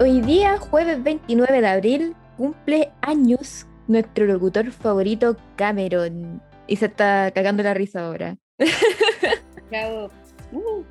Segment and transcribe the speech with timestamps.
[0.00, 6.40] Hoy día, jueves 29 de abril, cumple años nuestro locutor favorito, Cameron.
[6.68, 8.36] Y se está cagando la risa ahora.
[9.70, 10.10] Bravo.
[10.52, 10.84] Uh,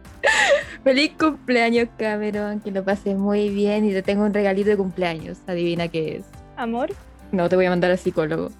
[0.83, 2.59] Feliz cumpleaños, Cameron.
[2.59, 5.37] Que lo pases muy bien y te tengo un regalito de cumpleaños.
[5.47, 6.25] Adivina qué es.
[6.57, 6.89] amor.
[7.31, 8.51] No, te voy a mandar al psicólogo.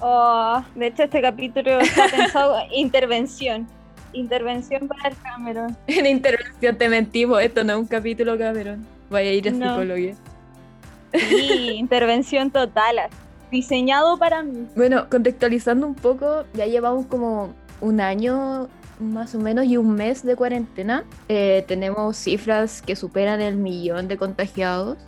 [0.00, 3.66] Oh, de hecho, este capítulo está pensado intervención.
[4.14, 5.76] Intervención para el Cameron.
[5.86, 7.42] En intervención te mentimos.
[7.42, 8.86] Esto no es un capítulo, Cameron.
[9.10, 9.70] Vaya a ir a No.
[9.70, 10.16] psicólogo.
[11.14, 12.96] Sí, intervención total.
[13.50, 14.66] Diseñado para mí.
[14.76, 18.68] Bueno, contextualizando un poco, ya llevamos como un año
[19.00, 21.04] más o menos y un mes de cuarentena.
[21.28, 24.98] Eh, tenemos cifras que superan el millón de contagiados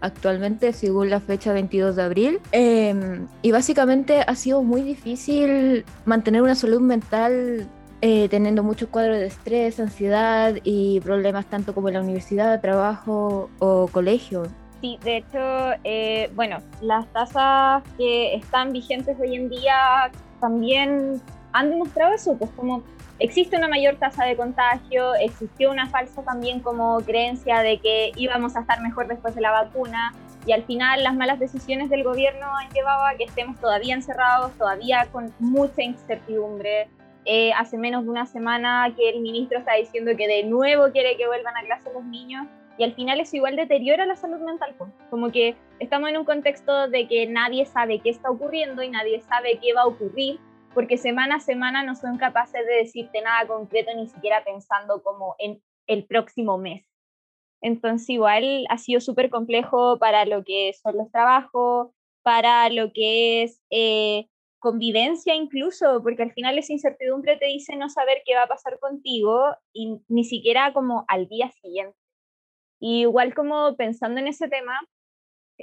[0.00, 2.40] actualmente, según la fecha 22 de abril.
[2.52, 2.94] Eh,
[3.42, 7.68] y básicamente ha sido muy difícil mantener una salud mental.
[8.02, 13.50] Eh, teniendo muchos cuadros de estrés, ansiedad y problemas tanto como en la universidad, trabajo
[13.58, 14.44] o colegio.
[14.80, 15.38] Sí, de hecho,
[15.84, 21.20] eh, bueno, las tasas que están vigentes hoy en día también
[21.52, 22.82] han demostrado eso, pues como
[23.18, 28.56] existe una mayor tasa de contagio, existió una falsa también como creencia de que íbamos
[28.56, 30.14] a estar mejor después de la vacuna
[30.46, 34.52] y al final las malas decisiones del gobierno han llevado a que estemos todavía encerrados,
[34.52, 36.88] todavía con mucha incertidumbre.
[37.24, 41.16] Eh, hace menos de una semana que el ministro está diciendo que de nuevo quiere
[41.16, 42.46] que vuelvan a clase los niños
[42.78, 44.74] y al final eso igual deteriora la salud mental.
[45.10, 49.20] Como que estamos en un contexto de que nadie sabe qué está ocurriendo y nadie
[49.20, 50.40] sabe qué va a ocurrir,
[50.72, 55.34] porque semana a semana no son capaces de decirte nada concreto, ni siquiera pensando como
[55.38, 56.86] en el próximo mes.
[57.60, 61.90] Entonces igual ha sido súper complejo para lo que son los trabajos,
[62.22, 64.26] para lo que es eh,
[64.60, 68.78] convivencia incluso, porque al final esa incertidumbre te dice no saber qué va a pasar
[68.78, 71.96] contigo y ni siquiera como al día siguiente.
[72.78, 74.78] Y igual como pensando en ese tema,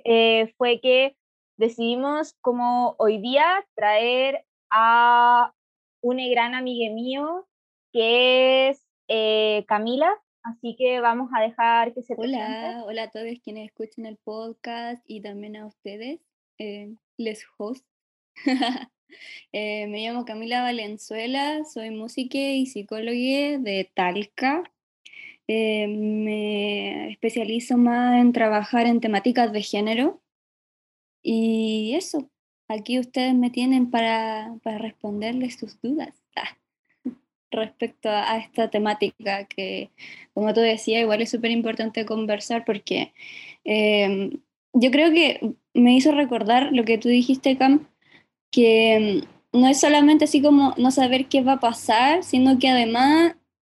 [0.03, 1.15] eh, fue que
[1.57, 5.53] decidimos como hoy día traer a
[6.01, 7.47] una gran amiga mío
[7.91, 10.11] que es eh, Camila,
[10.43, 12.43] así que vamos a dejar que se presente.
[12.43, 16.19] Hola, hola a todos quienes escuchan el podcast y también a ustedes,
[16.57, 17.85] eh, les host.
[19.53, 24.63] Eh, me llamo Camila Valenzuela, soy música y psicóloga de Talca.
[25.47, 30.21] Eh, me especializo más en trabajar en temáticas de género
[31.23, 32.29] y eso,
[32.67, 36.57] aquí ustedes me tienen para, para responderles sus dudas ah,
[37.51, 39.89] respecto a, esta temática que,
[40.33, 43.13] como tú decías, igual es súper importante conversar porque
[43.63, 44.37] eh,
[44.73, 47.87] yo creo que me hizo recordar lo que tú dijiste, Cam,
[48.51, 52.69] que mm, no es solamente así como no saber qué va a pasar, sino que
[52.69, 53.35] además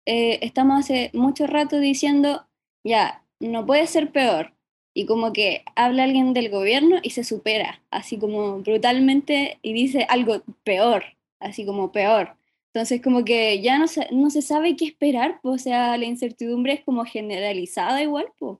[0.05, 2.47] eh, estamos hace mucho rato diciendo,
[2.83, 4.53] ya, no puede ser peor.
[4.93, 10.07] Y como que habla alguien del gobierno y se supera, así como brutalmente, y dice
[10.09, 11.03] algo peor,
[11.39, 12.35] así como peor.
[12.73, 16.05] Entonces como que ya no se, no se sabe qué esperar, pues, o sea, la
[16.05, 18.57] incertidumbre es como generalizada igual, pues.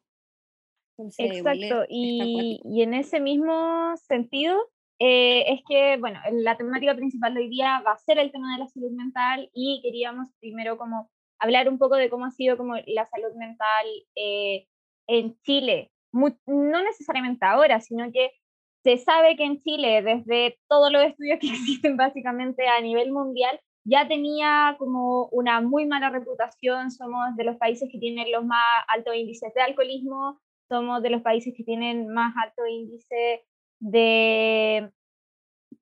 [1.18, 4.58] Exacto, y, y en ese mismo sentido,
[5.00, 8.54] eh, es que, bueno, la temática principal de hoy día va a ser el tema
[8.54, 11.10] de la salud mental y queríamos primero como
[11.40, 13.86] hablar un poco de cómo ha sido como la salud mental
[14.16, 14.66] eh,
[15.08, 18.32] en Chile, no necesariamente ahora, sino que
[18.84, 23.60] se sabe que en Chile, desde todos los estudios que existen básicamente a nivel mundial,
[23.84, 28.66] ya tenía como una muy mala reputación, somos de los países que tienen los más
[28.88, 33.46] altos índices de alcoholismo, somos de los países que tienen más alto índice
[33.80, 34.92] de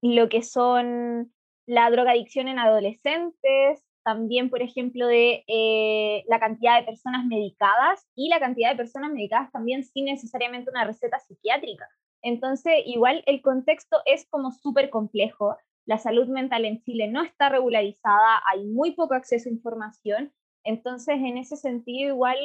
[0.01, 1.33] lo que son
[1.65, 8.29] la drogadicción en adolescentes, también, por ejemplo, de eh, la cantidad de personas medicadas y
[8.29, 11.89] la cantidad de personas medicadas también sin necesariamente una receta psiquiátrica.
[12.21, 15.57] Entonces, igual el contexto es como súper complejo.
[15.87, 20.31] La salud mental en Chile no está regularizada, hay muy poco acceso a información.
[20.63, 22.37] Entonces, en ese sentido, igual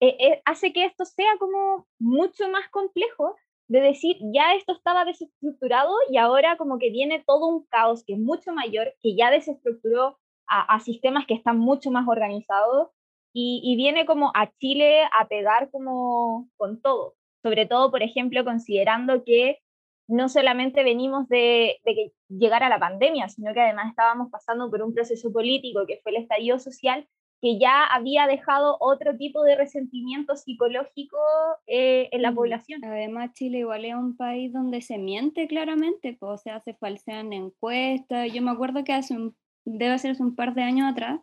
[0.00, 3.36] eh, eh, hace que esto sea como mucho más complejo
[3.68, 8.14] de decir, ya esto estaba desestructurado y ahora como que viene todo un caos que
[8.14, 12.90] es mucho mayor, que ya desestructuró a, a sistemas que están mucho más organizados
[13.32, 17.14] y, y viene como a Chile a pegar como con todo.
[17.42, 19.58] Sobre todo, por ejemplo, considerando que
[20.06, 24.82] no solamente venimos de, de que llegara la pandemia, sino que además estábamos pasando por
[24.82, 27.08] un proceso político que fue el estallido social,
[27.44, 31.18] que ya había dejado otro tipo de resentimiento psicológico
[31.66, 32.82] eh, en la población.
[32.82, 37.34] Además, Chile igual es un país donde se miente claramente, pues, o sea, se falsean
[37.34, 38.32] encuestas.
[38.32, 39.36] Yo me acuerdo que hace un,
[39.66, 41.20] debe ser hace un par de años atrás,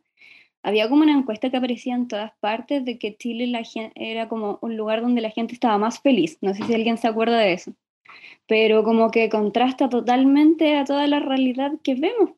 [0.62, 3.64] había como una encuesta que aparecía en todas partes de que Chile la
[3.96, 6.38] era como un lugar donde la gente estaba más feliz.
[6.42, 7.74] No sé si alguien se acuerda de eso.
[8.46, 12.30] Pero como que contrasta totalmente a toda la realidad que vemos.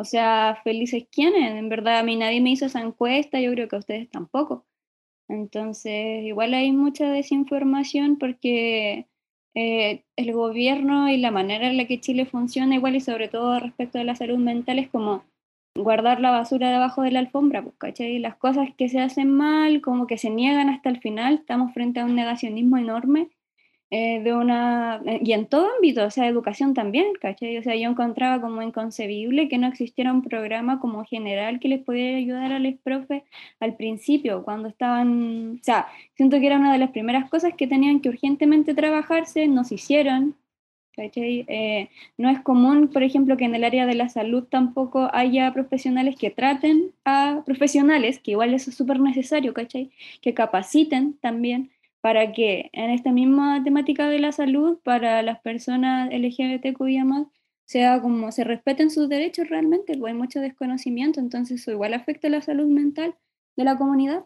[0.00, 1.58] O sea, felices quiénes.
[1.58, 4.64] En verdad, a mí nadie me hizo esa encuesta, yo creo que a ustedes tampoco.
[5.28, 9.06] Entonces, igual hay mucha desinformación porque
[9.54, 13.60] eh, el gobierno y la manera en la que Chile funciona, igual y sobre todo
[13.60, 15.24] respecto a la salud mental, es como
[15.76, 18.18] guardar la basura debajo de la alfombra, pues, ¿cachai?
[18.20, 22.00] Las cosas que se hacen mal, como que se niegan hasta el final, estamos frente
[22.00, 23.28] a un negacionismo enorme
[23.92, 27.58] eh, de una, eh, y en todo ámbito, o sea, educación también, ¿cachai?
[27.58, 31.82] O sea, yo encontraba como inconcebible que no existiera un programa como general que les
[31.82, 33.24] pudiera ayudar a los profes
[33.58, 37.66] al principio, cuando estaban, o sea, siento que era una de las primeras cosas que
[37.66, 40.36] tenían que urgentemente trabajarse, no se hicieron,
[40.94, 41.44] ¿cachai?
[41.48, 45.52] Eh, no es común, por ejemplo, que en el área de la salud tampoco haya
[45.52, 49.90] profesionales que traten a profesionales, que igual eso es súper necesario, ¿cachai?
[50.20, 51.70] Que capaciten también
[52.00, 57.04] para que en esta misma temática de la salud, para las personas LGBTQIA+,
[57.64, 62.28] sea como se respeten sus derechos realmente, porque hay mucho desconocimiento, entonces eso igual afecta
[62.28, 63.14] la salud mental
[63.56, 64.24] de la comunidad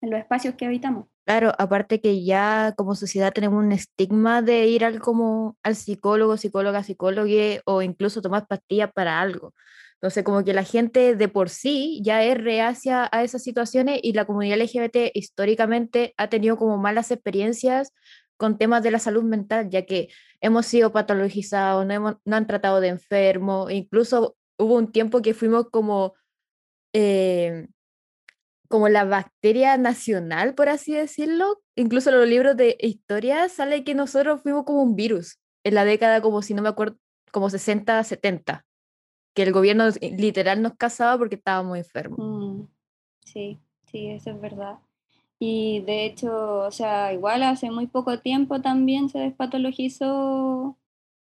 [0.00, 1.06] en los espacios que habitamos.
[1.24, 6.36] Claro, aparte que ya como sociedad tenemos un estigma de ir al como al psicólogo,
[6.36, 7.30] psicóloga, psicólogo
[7.64, 9.54] o incluso tomar pastillas para algo.
[10.02, 14.14] Entonces, como que la gente de por sí ya es reacia a esas situaciones y
[14.14, 17.92] la comunidad LGBT históricamente ha tenido como malas experiencias
[18.36, 20.08] con temas de la salud mental, ya que
[20.40, 25.34] hemos sido patologizados, no, hemos, no han tratado de enfermo, incluso hubo un tiempo que
[25.34, 26.14] fuimos como,
[26.92, 27.68] eh,
[28.68, 31.62] como la bacteria nacional, por así decirlo.
[31.76, 35.84] Incluso en los libros de historia sale que nosotros fuimos como un virus en la
[35.84, 36.96] década, como si no me acuerdo,
[37.30, 38.64] como 60, 70
[39.34, 42.18] que el gobierno literal nos casaba porque estábamos enfermos.
[42.18, 42.66] Mm,
[43.24, 43.58] sí,
[43.90, 44.78] sí, eso es verdad.
[45.38, 50.76] Y de hecho, o sea, igual hace muy poco tiempo también se despatologizó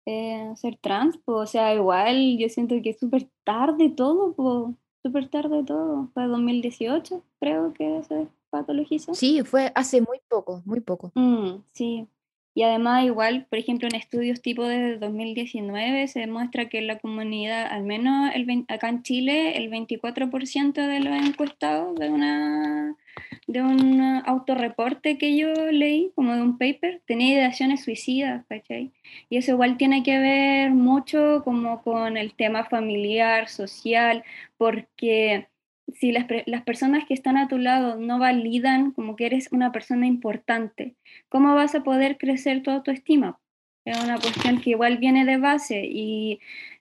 [0.06, 5.64] eh, ser trans, o sea, igual yo siento que es súper tarde todo, súper tarde
[5.64, 6.08] todo.
[6.14, 9.14] Fue 2018, creo que se despatologizó.
[9.14, 11.12] Sí, fue hace muy poco, muy poco.
[11.14, 12.08] Mm, sí,
[12.56, 17.66] y además, igual, por ejemplo, en estudios tipo de 2019 se demuestra que la comunidad,
[17.66, 22.96] al menos el, acá en Chile, el 24% de los encuestados de, una,
[23.46, 28.90] de un autorreporte que yo leí, como de un paper, tenía ideaciones suicidas, ¿cachai?
[29.28, 34.24] Y eso igual tiene que ver mucho como con el tema familiar, social,
[34.56, 35.46] porque
[35.94, 39.72] si las, las, personas que están a tu lado no validan como que eres una
[39.72, 40.96] persona importante,
[41.28, 43.38] ¿cómo vas a poder crecer tu autoestima?
[43.84, 46.40] Es una cuestión que igual viene de base y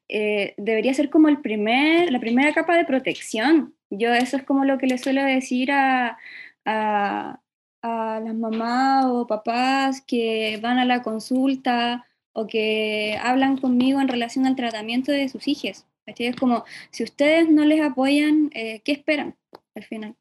[0.09, 3.75] eh, debería ser como el primer, la primera capa de protección.
[3.89, 6.17] Yo eso es como lo que le suelo decir a,
[6.65, 7.39] a,
[7.81, 14.07] a las mamás o papás que van a la consulta o que hablan conmigo en
[14.07, 18.91] relación al tratamiento de sus hijos es como, si ustedes no les apoyan, eh, ¿qué
[18.91, 19.35] esperan
[19.73, 20.15] al final?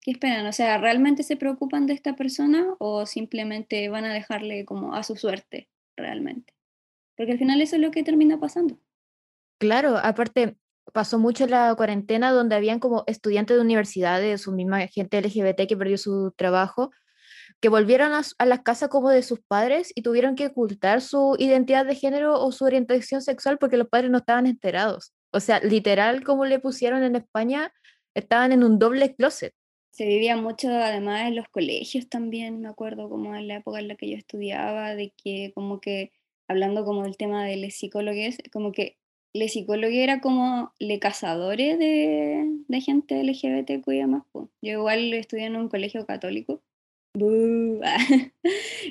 [0.00, 0.46] ¿Qué esperan?
[0.46, 5.02] O sea, ¿realmente se preocupan de esta persona o simplemente van a dejarle como a
[5.02, 6.54] su suerte realmente?
[7.16, 8.78] Porque al final eso es lo que termina pasando.
[9.58, 10.56] Claro, aparte
[10.92, 15.76] pasó mucho la cuarentena donde habían como estudiantes de universidades, su misma gente LGBT que
[15.76, 16.90] perdió su trabajo,
[17.60, 21.36] que volvieron a, a las casas como de sus padres y tuvieron que ocultar su
[21.38, 25.12] identidad de género o su orientación sexual porque los padres no estaban enterados.
[25.32, 27.72] O sea, literal, como le pusieron en España,
[28.14, 29.52] estaban en un doble closet.
[29.90, 33.88] Se vivía mucho además en los colegios también, me acuerdo como en la época en
[33.88, 36.12] la que yo estudiaba, de que como que,
[36.46, 38.96] hablando como del tema de los psicólogos, como que
[39.34, 44.22] los psicólogos era como le cazadores de, de gente LGBTQIA más.
[44.34, 46.62] Yo igual estudié en un colegio católico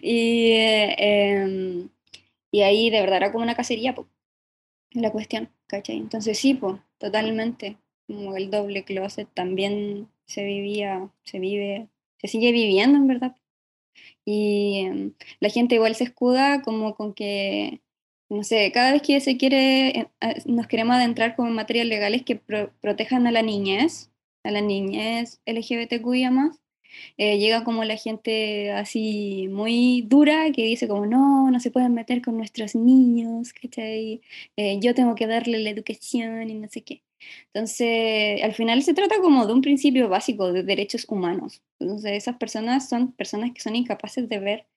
[0.01, 1.89] y, em,
[2.51, 3.95] y ahí de verdad era como una cacería,
[4.91, 5.97] la cuestión, ¿cachai?
[5.97, 7.77] Entonces sí, pues, totalmente.
[8.07, 13.35] Como el doble closet también se vivía, se vive, se sigue viviendo en verdad.
[14.25, 17.81] Y em, la gente igual se escuda como con que,
[18.29, 20.07] no sé, cada vez que se quiere, eh,
[20.45, 24.11] nos queremos adentrar como en materias legales que protejan a la niñez,
[24.43, 26.59] a la niñez LGBTQIA más,
[27.17, 31.93] eh, llega como la gente así muy dura que dice como no, no se pueden
[31.93, 34.21] meter con nuestros niños, ¿cachai?
[34.55, 37.03] Eh, yo tengo que darle la educación y no sé qué.
[37.53, 41.61] Entonces, al final se trata como de un principio básico de derechos humanos.
[41.79, 44.67] Entonces, esas personas son personas que son incapaces de ver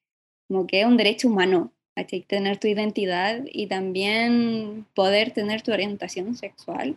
[0.49, 2.23] como que es un derecho humano, ¿cachai?
[2.23, 6.97] Tener tu identidad y también poder tener tu orientación sexual.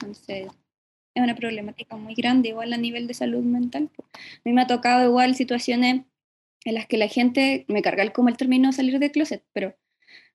[0.00, 0.48] Entonces,
[1.14, 3.90] es una problemática muy grande, igual a nivel de salud mental.
[3.98, 6.02] A mí me ha tocado igual situaciones
[6.64, 9.74] en las que la gente, me carga como el término salir del closet, pero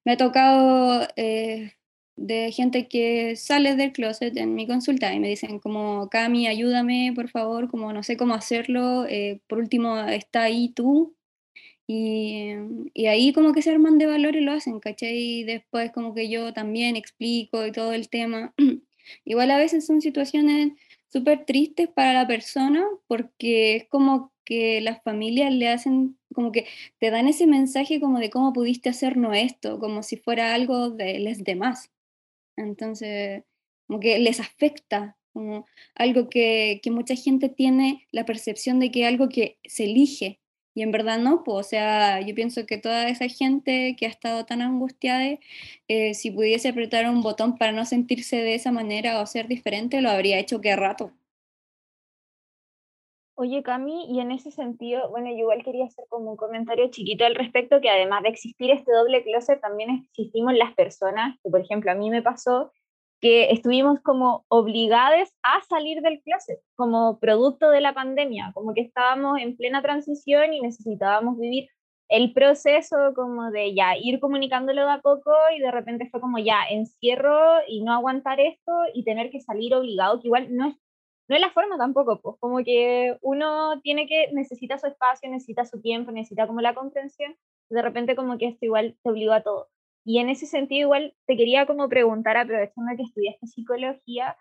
[0.04, 1.74] me ha tocado eh,
[2.16, 7.14] de gente que sale del closet en mi consulta y me dicen como, Cami, ayúdame,
[7.16, 11.16] por favor, como no sé cómo hacerlo, eh, por último, está ahí tú.
[11.88, 12.54] Y,
[12.96, 15.16] y, ahí como que se arman de valor y lo hacen, ¿cachai?
[15.18, 18.56] Y después como que yo también explico y todo el tema.
[19.24, 20.74] Igual a veces son situaciones
[21.10, 26.68] súper tristes para la persona porque es como que las familias le hacen, como que
[27.00, 31.20] te dan ese mensaje como de cómo pudiste hacernos esto, como si fuera algo de
[31.20, 31.92] les demás.
[32.56, 33.44] Entonces,
[33.88, 39.06] como que les afecta, como algo que, que mucha gente tiene la percepción de que
[39.06, 40.40] algo que se elige,
[40.76, 44.10] y en verdad no, pues, o sea, yo pienso que toda esa gente que ha
[44.10, 45.40] estado tan angustiada,
[45.88, 50.02] eh, si pudiese apretar un botón para no sentirse de esa manera o ser diferente,
[50.02, 51.14] lo habría hecho que rato.
[53.38, 57.26] Oye, Cami, y en ese sentido, bueno, yo igual quería hacer como un comentario chiquito
[57.26, 61.62] al respecto, que además de existir este doble closet, también existimos las personas, que por
[61.62, 62.72] ejemplo a mí me pasó
[63.26, 68.82] que estuvimos como obligados a salir del closet, como producto de la pandemia, como que
[68.82, 71.68] estábamos en plena transición y necesitábamos vivir
[72.08, 76.38] el proceso como de ya ir comunicándolo de a poco y de repente fue como
[76.38, 80.76] ya encierro y no aguantar esto y tener que salir obligado, que igual no es,
[81.28, 85.66] no es la forma tampoco, pues como que uno tiene que, necesita su espacio, necesita
[85.66, 87.36] su tiempo, necesita como la comprensión,
[87.72, 89.68] de repente como que esto igual te obliga a todo.
[90.06, 94.38] Y en ese sentido, igual te quería como preguntar, aprovechando que estudiaste psicología,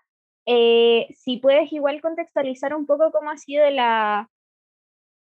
[0.47, 4.31] eh, si puedes igual contextualizar un poco cómo ha sido la,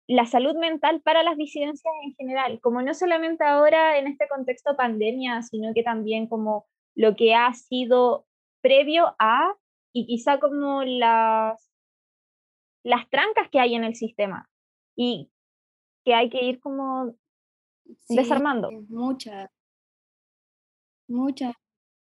[0.07, 4.75] la salud mental para las disidencias en general, como no solamente ahora en este contexto
[4.77, 8.25] pandemia, sino que también como lo que ha sido
[8.61, 9.53] previo a
[9.93, 11.69] y quizá como las,
[12.83, 14.49] las trancas que hay en el sistema
[14.95, 15.29] y
[16.05, 17.15] que hay que ir como
[18.09, 18.71] desarmando.
[18.89, 19.49] Muchas,
[21.11, 21.55] Muchas.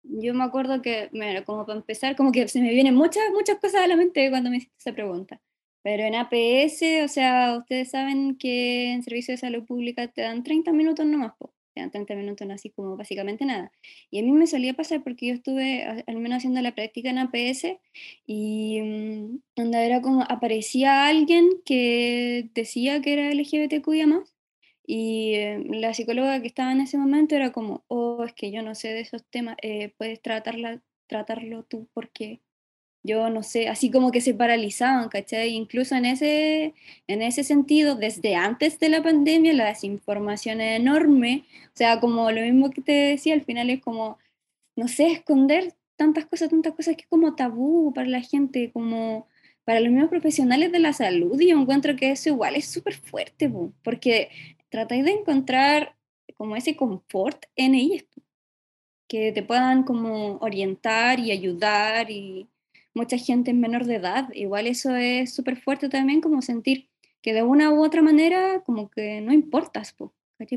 [0.02, 3.58] Yo me acuerdo que, bueno, como para empezar, como que se me vienen muchas, muchas
[3.58, 5.40] cosas a la mente cuando me hiciste esa pregunta.
[5.82, 10.42] Pero en APS, o sea, ustedes saben que en Servicio de Salud Pública te dan
[10.44, 11.54] 30 minutos nomás, po.
[11.74, 13.72] te dan 30 minutos así como básicamente nada.
[14.10, 17.18] Y a mí me solía pasar porque yo estuve al menos haciendo la práctica en
[17.18, 17.78] APS
[18.26, 24.37] y mm, donde era como aparecía alguien que decía que era LGBTQIA más
[24.90, 28.62] y eh, la psicóloga que estaba en ese momento era como, oh, es que yo
[28.62, 32.40] no sé de esos temas, eh, puedes tratarla, tratarlo tú porque
[33.02, 35.50] yo no sé, así como que se paralizaban, ¿cachai?
[35.50, 36.74] Incluso en ese,
[37.06, 42.30] en ese sentido, desde antes de la pandemia, la desinformación es enorme, o sea, como
[42.30, 44.16] lo mismo que te decía, al final es como,
[44.74, 49.28] no sé, esconder tantas cosas, tantas cosas que es como tabú para la gente, como
[49.64, 52.94] para los mismos profesionales de la salud, y yo encuentro que eso igual es súper
[52.94, 53.52] fuerte,
[53.82, 54.30] porque
[54.68, 55.96] tratáis de encontrar
[56.36, 58.04] como ese confort en ellos,
[59.08, 62.48] que te puedan como orientar y ayudar y
[62.94, 66.88] mucha gente es menor de edad, igual eso es súper fuerte también como sentir
[67.22, 69.94] que de una u otra manera como que no importas,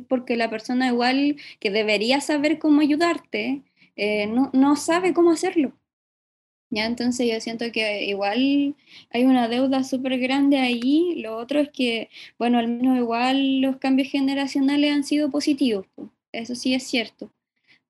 [0.07, 3.63] porque la persona igual que debería saber cómo ayudarte,
[3.95, 5.73] eh, no, no sabe cómo hacerlo.
[6.71, 6.85] ¿Ya?
[6.85, 8.75] Entonces yo siento que igual
[9.11, 11.15] hay una deuda súper grande ahí.
[11.17, 12.09] Lo otro es que,
[12.39, 15.85] bueno, al menos igual los cambios generacionales han sido positivos,
[16.31, 17.31] eso sí es cierto.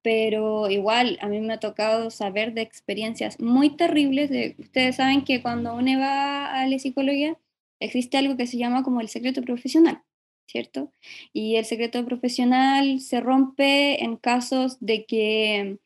[0.04, 4.30] Pero igual a mí me ha tocado saber de experiencias muy terribles.
[4.32, 7.38] De, ustedes saben que cuando uno va a la psicología
[7.80, 10.02] existe algo que se llama como el secreto profesional.
[10.48, 10.92] ¿Cierto?
[11.32, 15.78] Y el secreto profesional se rompe en casos de que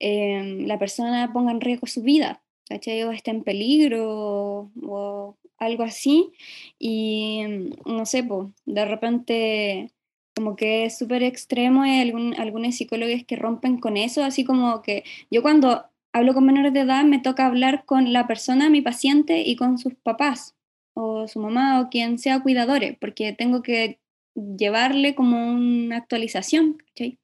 [0.00, 3.02] Em, la persona ponga en riesgo su vida, ¿cachai?
[3.04, 6.32] O esté en peligro o, algo así.
[6.78, 8.26] Y mm, no sé,
[8.66, 9.90] de repente
[10.34, 14.80] como que es súper extremo, hay algún, algunos psicólogos que rompen con eso, así como
[14.82, 18.80] que yo cuando hablo con menores de edad me toca hablar con la persona, mi
[18.80, 20.54] paciente, y con sus papás
[20.94, 24.00] o su mamá o quien sea cuidadores, porque tengo que
[24.34, 27.18] llevarle como una actualización, ¿cachai?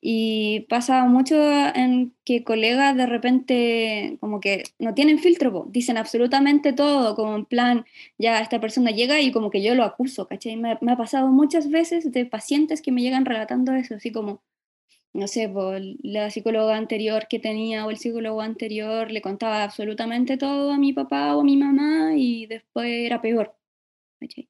[0.00, 1.36] Y pasa mucho
[1.74, 7.44] en que colegas de repente como que no tienen filtro, dicen absolutamente todo, como en
[7.46, 7.84] plan,
[8.16, 10.56] ya esta persona llega y como que yo lo acuso, ¿cachai?
[10.56, 14.40] Me, me ha pasado muchas veces de pacientes que me llegan relatando eso, así como,
[15.12, 15.52] no sé,
[16.02, 20.92] la psicóloga anterior que tenía o el psicólogo anterior le contaba absolutamente todo a mi
[20.92, 23.56] papá o a mi mamá y después era peor,
[24.20, 24.48] ¿cachai?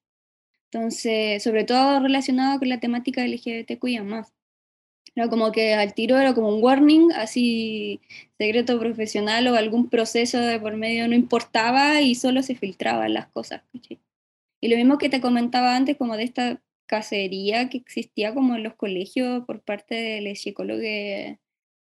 [0.70, 4.38] Entonces, sobre todo relacionado con la temática LGBTQIA más.
[5.18, 8.00] Era como que al tiro era como un warning, así
[8.38, 13.26] secreto profesional o algún proceso de por medio no importaba y solo se filtraban las
[13.26, 13.62] cosas.
[14.60, 18.62] Y lo mismo que te comentaba antes, como de esta cacería que existía como en
[18.62, 20.84] los colegios por parte de los psicólogos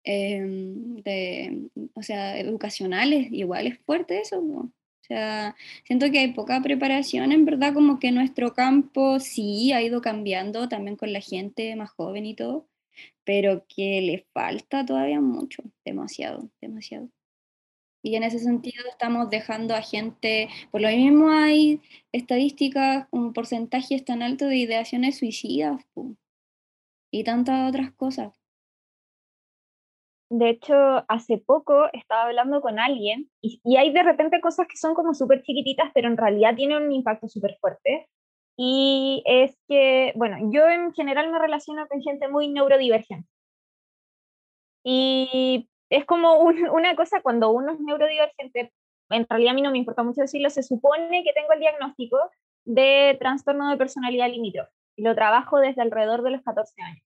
[0.04, 4.40] em, de, o sea, educacionales, igual es fuerte eso.
[4.40, 9.82] O sea, siento que hay poca preparación, en verdad, como que nuestro campo sí ha
[9.84, 12.66] ido cambiando también con la gente más joven y todo,
[13.24, 17.10] pero que le falta todavía mucho, demasiado, demasiado.
[18.04, 21.82] Y en ese sentido estamos dejando a gente, por lo mismo hay
[22.12, 25.86] estadísticas, un porcentaje tan alto de ideaciones suicidas
[27.12, 28.34] y tantas otras cosas.
[30.32, 30.74] De hecho,
[31.10, 35.14] hace poco estaba hablando con alguien y, y hay de repente cosas que son como
[35.14, 38.08] súper chiquititas, pero en realidad tienen un impacto súper fuerte.
[38.64, 43.28] Y es que, bueno, yo en general me relaciono con gente muy neurodivergente.
[44.84, 46.38] Y es como
[46.72, 48.72] una cosa cuando uno es neurodivergente,
[49.10, 52.18] en realidad a mí no me importa mucho decirlo, se supone que tengo el diagnóstico
[52.64, 57.04] de trastorno de personalidad limítrofe y lo trabajo desde alrededor de los 14 años.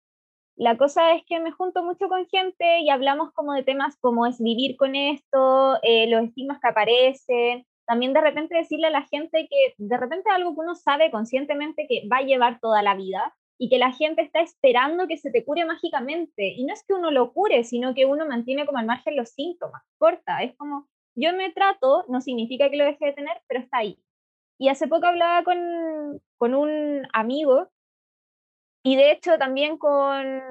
[0.55, 4.27] La cosa es que me junto mucho con gente y hablamos como de temas como
[4.27, 9.01] es vivir con esto, eh, los estigmas que aparecen, también de repente decirle a la
[9.01, 12.93] gente que de repente algo que uno sabe conscientemente que va a llevar toda la
[12.93, 16.53] vida y que la gente está esperando que se te cure mágicamente.
[16.55, 19.29] Y no es que uno lo cure, sino que uno mantiene como al margen los
[19.29, 19.81] síntomas.
[19.97, 23.79] Corta, es como, yo me trato, no significa que lo deje de tener, pero está
[23.79, 23.97] ahí.
[24.59, 27.69] Y hace poco hablaba con, con un amigo
[28.83, 30.43] y de hecho también con,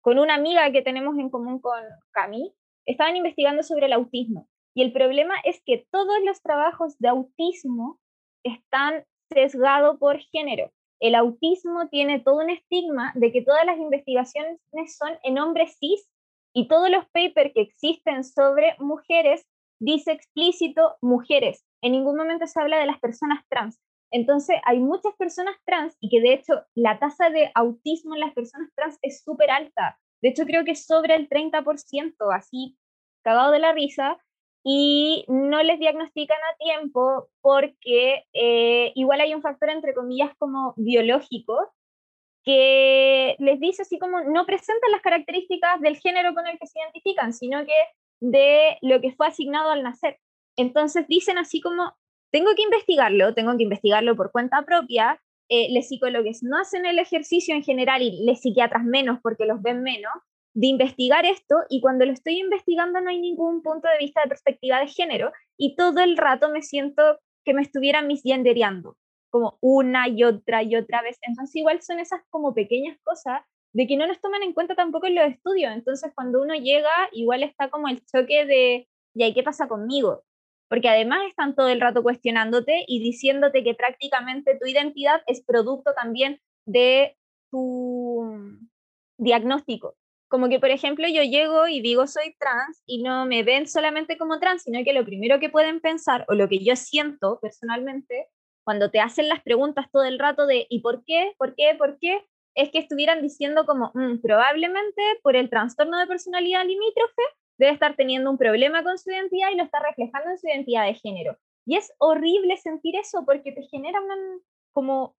[0.00, 2.54] con una amiga que tenemos en común con Cami,
[2.86, 4.48] estaban investigando sobre el autismo.
[4.78, 7.98] Y el problema es que todos los trabajos de autismo
[8.44, 10.70] están sesgados por género.
[11.00, 14.60] El autismo tiene todo un estigma de que todas las investigaciones
[14.96, 16.08] son en hombres cis
[16.54, 19.48] y todos los papers que existen sobre mujeres
[19.80, 21.64] dice explícito mujeres.
[21.82, 23.80] En ningún momento se habla de las personas trans.
[24.12, 28.32] Entonces, hay muchas personas trans y que de hecho la tasa de autismo en las
[28.32, 29.98] personas trans es súper alta.
[30.22, 32.78] De hecho, creo que es sobre el 30%, así
[33.24, 34.18] cagado de la risa
[34.70, 40.74] y no les diagnostican a tiempo porque eh, igual hay un factor, entre comillas, como
[40.76, 41.72] biológico,
[42.44, 46.80] que les dice así como no presentan las características del género con el que se
[46.80, 47.72] identifican, sino que
[48.20, 50.18] de lo que fue asignado al nacer.
[50.54, 51.94] Entonces dicen así como,
[52.30, 56.98] tengo que investigarlo, tengo que investigarlo por cuenta propia, eh, los psicólogos no hacen el
[56.98, 60.12] ejercicio en general y los psiquiatras menos porque los ven menos,
[60.54, 64.28] de investigar esto y cuando lo estoy investigando no hay ningún punto de vista de
[64.28, 68.96] perspectiva de género y todo el rato me siento que me estuvieran misgendereando,
[69.30, 71.18] como una y otra y otra vez.
[71.22, 75.06] Entonces igual son esas como pequeñas cosas de que no nos toman en cuenta tampoco
[75.06, 75.72] en los estudios.
[75.72, 80.24] Entonces cuando uno llega, igual está como el choque de, ¿y qué pasa conmigo?
[80.68, 85.94] Porque además están todo el rato cuestionándote y diciéndote que prácticamente tu identidad es producto
[85.94, 87.16] también de
[87.50, 88.58] tu
[89.18, 89.96] diagnóstico.
[90.28, 94.18] Como que, por ejemplo, yo llego y digo soy trans y no me ven solamente
[94.18, 98.28] como trans, sino que lo primero que pueden pensar, o lo que yo siento personalmente,
[98.64, 101.34] cuando te hacen las preguntas todo el rato de ¿y por qué?
[101.38, 101.74] ¿Por qué?
[101.78, 102.26] ¿Por qué?
[102.54, 107.22] Es que estuvieran diciendo como mm, probablemente por el trastorno de personalidad limítrofe
[107.58, 110.84] debe estar teniendo un problema con su identidad y lo está reflejando en su identidad
[110.84, 111.38] de género.
[111.66, 114.00] Y es horrible sentir eso porque te genera
[114.72, 115.16] como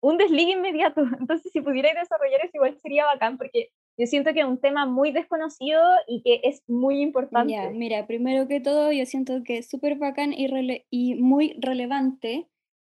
[0.00, 1.00] un desligue inmediato.
[1.20, 4.86] Entonces, si pudierais desarrollar eso, igual sería bacán porque yo siento que es un tema
[4.86, 7.52] muy desconocido y que es muy importante.
[7.52, 10.48] Ya, mira, primero que todo, yo siento que es súper bacán y,
[10.90, 12.46] y muy relevante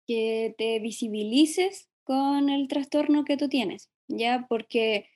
[0.07, 4.47] que te visibilices con el trastorno que tú tienes, ¿ya?
[4.49, 5.07] Porque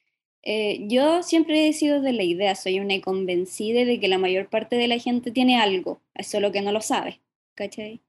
[0.42, 4.48] eh, yo siempre he sido de la idea, soy una convencida de que la mayor
[4.48, 7.20] parte de la gente tiene algo, es solo que no lo sabe,
[7.54, 8.02] ¿cachai?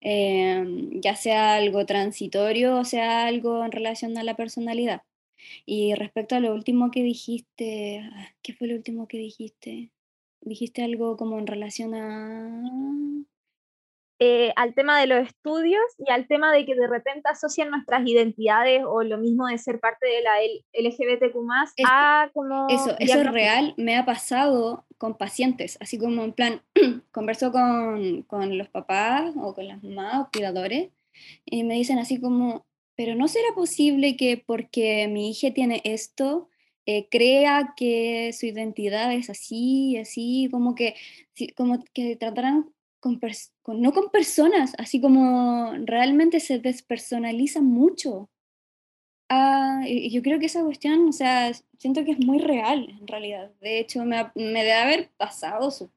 [0.00, 5.02] Em, ya sea algo transitorio o sea algo en relación a la personalidad.
[5.66, 9.90] Y respecto a lo último que dijiste, ah, ¿qué fue lo último que dijiste?
[10.40, 13.26] Dijiste algo como en relación a...
[14.22, 18.06] Eh, al tema de los estudios y al tema de que de repente asocian nuestras
[18.06, 20.32] identidades o lo mismo de ser parte de la
[20.74, 21.36] LGBTQ
[21.86, 22.66] a como...
[22.68, 26.62] Eso, eso es real, me ha pasado con pacientes, así como en plan,
[27.12, 30.90] converso con, con los papás o con las mamás o cuidadores
[31.44, 32.66] y me dicen así como,
[33.00, 36.50] pero ¿no será posible que porque mi hija tiene esto,
[36.84, 40.94] eh, crea que su identidad es así, así, como que,
[41.56, 43.18] como que tratarán con,
[43.80, 48.28] no con personas, así como realmente se despersonaliza mucho.
[49.30, 53.50] Ah, yo creo que esa cuestión, o sea, siento que es muy real en realidad.
[53.62, 55.90] De hecho, me, me debe haber pasado, su,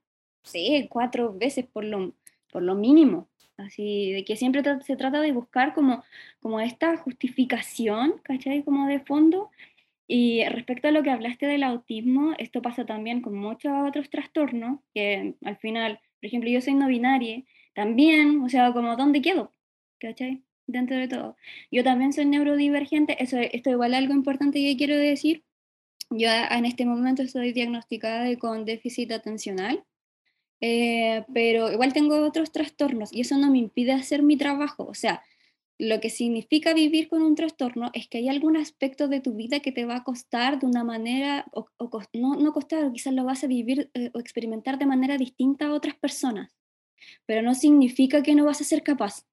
[0.44, 2.14] sí, cuatro veces por lo,
[2.50, 3.28] por lo mínimo.
[3.58, 6.04] Así, de que siempre se trata de buscar como,
[6.42, 8.64] como esta justificación, ¿cachai?
[8.64, 9.52] Como de fondo.
[10.08, 14.80] Y respecto a lo que hablaste del autismo, esto pasa también con muchos otros trastornos,
[14.94, 19.54] que al final, por ejemplo, yo soy no binaria, también, o sea, como, ¿dónde quedo?
[20.00, 20.44] ¿Cachai?
[20.68, 21.38] Dentro de todo.
[21.72, 25.44] Yo también soy neurodivergente, eso, esto igual algo importante que quiero decir.
[26.10, 29.84] Yo en este momento estoy diagnosticada con déficit atencional,
[30.66, 34.86] eh, pero igual tengo otros trastornos y eso no me impide hacer mi trabajo.
[34.86, 35.22] O sea,
[35.78, 39.60] lo que significa vivir con un trastorno es que hay algún aspecto de tu vida
[39.60, 41.68] que te va a costar de una manera, o,
[42.14, 45.74] no, no costar, quizás lo vas a vivir eh, o experimentar de manera distinta a
[45.74, 46.56] otras personas,
[47.26, 49.26] pero no significa que no vas a ser capaz.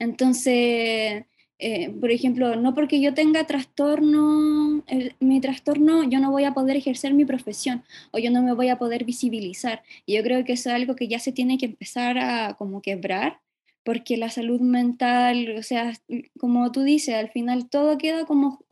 [0.00, 1.26] Entonces,
[1.58, 4.84] eh, por ejemplo, no porque yo tenga trastorno,
[5.20, 8.68] mi trastorno, yo no voy a poder ejercer mi profesión o yo no me voy
[8.68, 9.82] a poder visibilizar.
[10.04, 12.82] Y yo creo que eso es algo que ya se tiene que empezar a como
[12.82, 13.40] quebrar,
[13.84, 15.92] porque la salud mental, o sea,
[16.38, 18.64] como tú dices, al final todo queda como,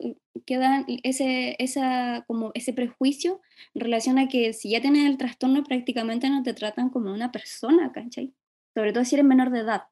[0.45, 3.41] queda ese, esa, como ese prejuicio
[3.73, 7.31] en relación a que si ya tienes el trastorno prácticamente no te tratan como una
[7.31, 8.33] persona, ¿cachai?
[8.75, 9.83] Sobre todo si eres menor de edad.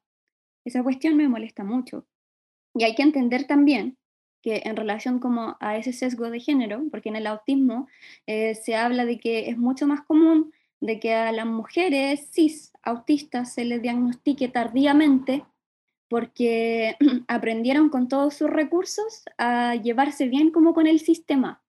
[0.64, 2.06] Esa cuestión me molesta mucho.
[2.74, 3.96] Y hay que entender también
[4.42, 7.88] que en relación como a ese sesgo de género, porque en el autismo
[8.26, 12.72] eh, se habla de que es mucho más común de que a las mujeres cis
[12.82, 15.44] autistas se les diagnostique tardíamente
[16.10, 16.96] porque
[17.28, 21.62] aprendieron con todos sus recursos a llevarse bien como con el sistema,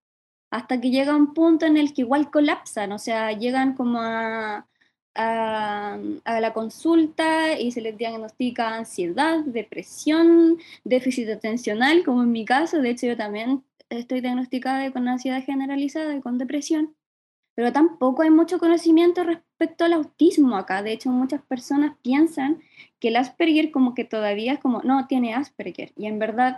[0.52, 4.68] hasta que llega un punto en el que igual colapsan, o sea, llegan como a,
[5.16, 12.82] a, la consulta y se les diagnostica ansiedad, depresión, déficit atencional, como en mi caso.
[12.82, 16.96] De hecho, yo también estoy diagnosticada con ansiedad generalizada y con depresión.
[17.56, 20.84] Pero tampoco hay mucho conocimiento respecto al autismo acá.
[20.84, 22.62] De hecho, muchas personas piensan
[23.00, 25.94] que el Asperger como que todavía es como, no, tiene Asperger.
[25.96, 26.58] Y en verdad,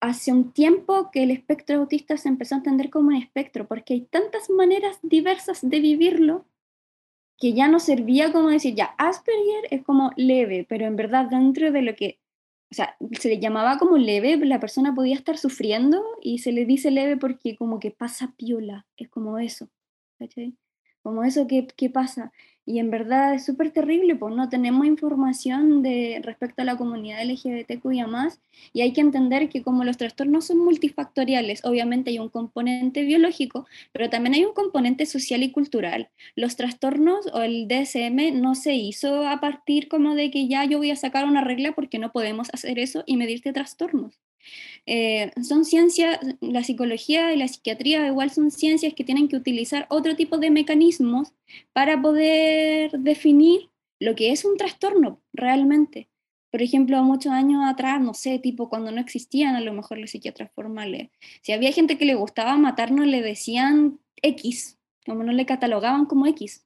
[0.00, 3.94] hace un tiempo que el espectro autista se empezó a entender como un espectro, porque
[3.94, 6.44] hay tantas maneras diversas de vivirlo
[7.38, 11.70] que ya no servía como decir, ya, Asperger es como leve, pero en verdad dentro
[11.70, 12.18] de lo que,
[12.70, 16.64] o sea, se le llamaba como leve, la persona podía estar sufriendo y se le
[16.64, 19.68] dice leve porque como que pasa piola, es como eso,
[20.18, 20.56] ¿cachai?
[21.02, 22.32] Como eso que, que pasa.
[22.68, 27.22] Y en verdad es súper terrible, pues no tenemos información de, respecto a la comunidad
[27.22, 28.40] LGBTQIA más,
[28.72, 33.66] y hay que entender que como los trastornos son multifactoriales, obviamente hay un componente biológico,
[33.92, 36.08] pero también hay un componente social y cultural.
[36.34, 40.78] Los trastornos o el DSM no se hizo a partir como de que ya yo
[40.78, 44.25] voy a sacar una regla porque no podemos hacer eso y medirte trastornos.
[44.86, 49.86] Eh, son ciencias, la psicología y la psiquiatría igual son ciencias que tienen que utilizar
[49.90, 51.32] otro tipo de mecanismos
[51.72, 56.08] para poder definir lo que es un trastorno realmente.
[56.50, 60.10] Por ejemplo, muchos años atrás, no sé, tipo cuando no existían a lo mejor los
[60.10, 61.10] psiquiatras formales,
[61.42, 66.26] si había gente que le gustaba matarnos, le decían X, como no le catalogaban como
[66.26, 66.65] X.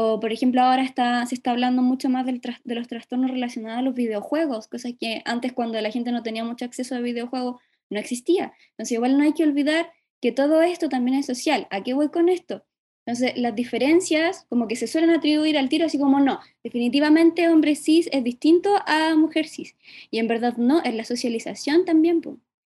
[0.00, 3.80] O, por ejemplo, ahora está, se está hablando mucho más del de los trastornos relacionados
[3.80, 7.60] a los videojuegos, cosa que antes cuando la gente no tenía mucho acceso a videojuegos
[7.90, 8.52] no existía.
[8.70, 11.66] Entonces, igual no hay que olvidar que todo esto también es social.
[11.70, 12.64] ¿A qué voy con esto?
[13.06, 17.74] Entonces, las diferencias como que se suelen atribuir al tiro, así como no, definitivamente hombre
[17.74, 19.74] cis es distinto a mujer cis.
[20.12, 22.22] Y en verdad no, es la socialización también,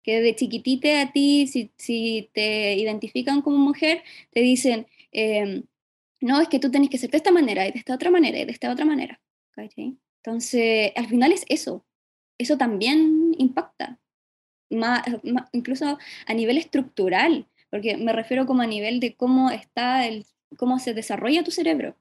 [0.03, 5.63] que de chiquitite a ti, si, si, te identifican como mujer, te dicen, eh,
[6.25, 8.39] no, es que tú tenés que ser de esta manera y de esta otra manera
[8.39, 9.21] y de esta otra manera.
[10.23, 11.85] Entonces, al final es eso.
[12.39, 13.99] Eso también impacta,
[15.51, 20.25] incluso a nivel estructural, porque me refiero como a nivel de cómo está el,
[20.57, 21.95] cómo se desarrolla tu cerebro.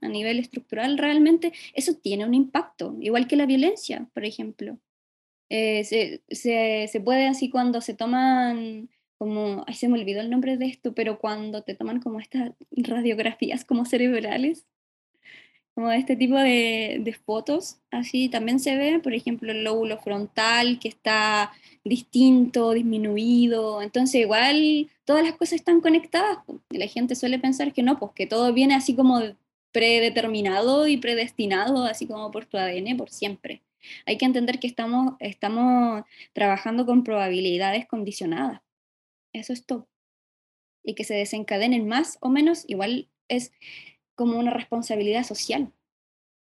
[0.00, 4.78] A nivel estructural realmente eso tiene un impacto, igual que la violencia, por ejemplo.
[5.48, 8.88] Eh, se, se, se, puede así cuando se toman
[9.20, 12.52] como, ay, se me olvidó el nombre de esto, pero cuando te toman como estas
[12.70, 14.64] radiografías como cerebrales,
[15.74, 20.78] como este tipo de, de, fotos, así también se ve, por ejemplo, el lóbulo frontal
[20.78, 21.52] que está
[21.84, 26.38] distinto, disminuido, entonces igual todas las cosas están conectadas,
[26.70, 29.20] la gente suele pensar que no, pues que todo viene así como
[29.70, 33.60] predeterminado y predestinado, así como por tu ADN, por siempre.
[34.06, 38.62] Hay que entender que estamos, estamos trabajando con probabilidades condicionadas.
[39.32, 39.88] Eso es todo.
[40.82, 43.52] Y que se desencadenen más o menos, igual es
[44.14, 45.72] como una responsabilidad social.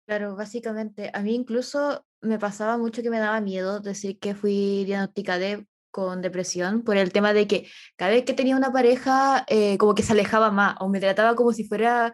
[0.05, 4.83] Claro, básicamente, a mí incluso me pasaba mucho que me daba miedo decir que fui
[4.85, 9.77] diagnosticada con depresión por el tema de que cada vez que tenía una pareja, eh,
[9.77, 12.13] como que se alejaba más o me trataba como si fuera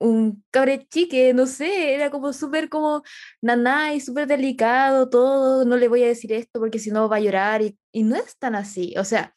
[0.00, 3.02] un cabre chique, no sé, era como súper como
[3.40, 7.16] naná y súper delicado todo, no le voy a decir esto porque si no va
[7.16, 9.36] a llorar y, y no es tan así, o sea,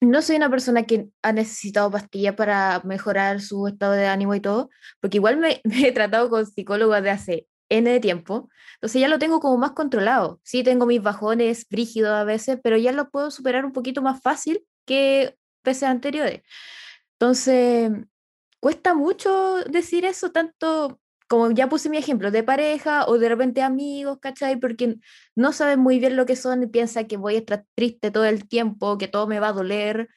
[0.00, 4.40] no soy una persona que ha necesitado pastillas para mejorar su estado de ánimo y
[4.40, 9.08] todo, porque igual me, he tratado con psicólogos de hace N de tiempo, entonces ya
[9.08, 10.40] lo tengo como más controlado.
[10.44, 14.20] Sí tengo mis bajones brígidos a veces, pero ya lo puedo superar un poquito más
[14.22, 16.42] fácil que veces anteriores.
[17.12, 17.90] Entonces,
[18.60, 23.62] cuesta mucho decir eso, tanto como ya puse mi ejemplo, de pareja o de repente
[23.62, 24.56] amigos, ¿cachai?
[24.58, 24.96] Porque
[25.34, 28.24] no saben muy bien lo que son y piensan que voy a estar triste todo
[28.26, 30.08] el tiempo, que todo me va a doler.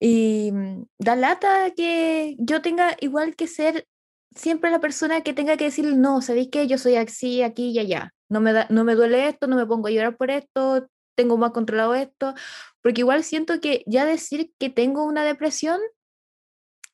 [0.00, 3.86] Y mm, da lata que yo tenga igual que ser
[4.34, 6.66] siempre la persona que tenga que decir, no, ¿sabéis qué?
[6.68, 8.12] Yo soy así, aquí y allá.
[8.28, 11.38] No me, da, no me duele esto, no me pongo a llorar por esto, tengo
[11.38, 12.34] más controlado esto,
[12.82, 15.80] porque igual siento que ya decir que tengo una depresión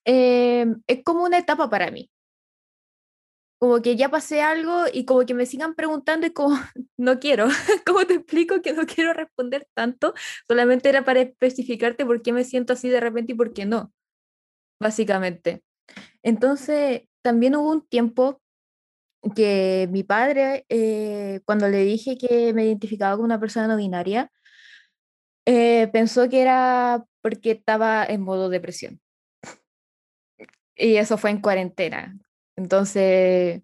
[0.04, 2.10] eh, es como una etapa para mí
[3.62, 6.56] como que ya pasé algo y como que me sigan preguntando y como
[6.96, 7.46] no quiero,
[7.86, 10.14] ¿cómo te explico que no quiero responder tanto?
[10.48, 13.92] Solamente era para especificarte por qué me siento así de repente y por qué no,
[14.80, 15.62] básicamente.
[16.24, 18.42] Entonces, también hubo un tiempo
[19.36, 24.32] que mi padre, eh, cuando le dije que me identificaba como una persona no binaria,
[25.46, 29.00] eh, pensó que era porque estaba en modo depresión.
[30.74, 32.18] Y eso fue en cuarentena.
[32.56, 33.62] Entonces,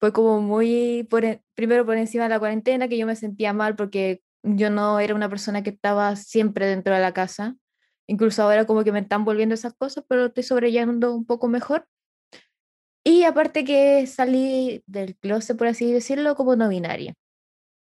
[0.00, 3.52] fue como muy, por, e, primero por encima de la cuarentena, que yo me sentía
[3.52, 7.56] mal porque yo no era una persona que estaba siempre dentro de la casa.
[8.08, 11.86] Incluso ahora como que me están volviendo esas cosas, pero estoy sobrellevando un poco mejor.
[13.04, 17.14] Y aparte que salí del closet, por así decirlo, como no binaria.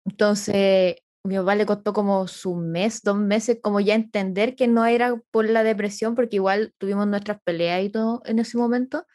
[0.05, 4.85] Entonces, mi papá le costó como su mes, dos meses, como ya entender que no
[4.85, 9.05] era por la depresión, porque igual tuvimos nuestras peleas y todo en ese momento,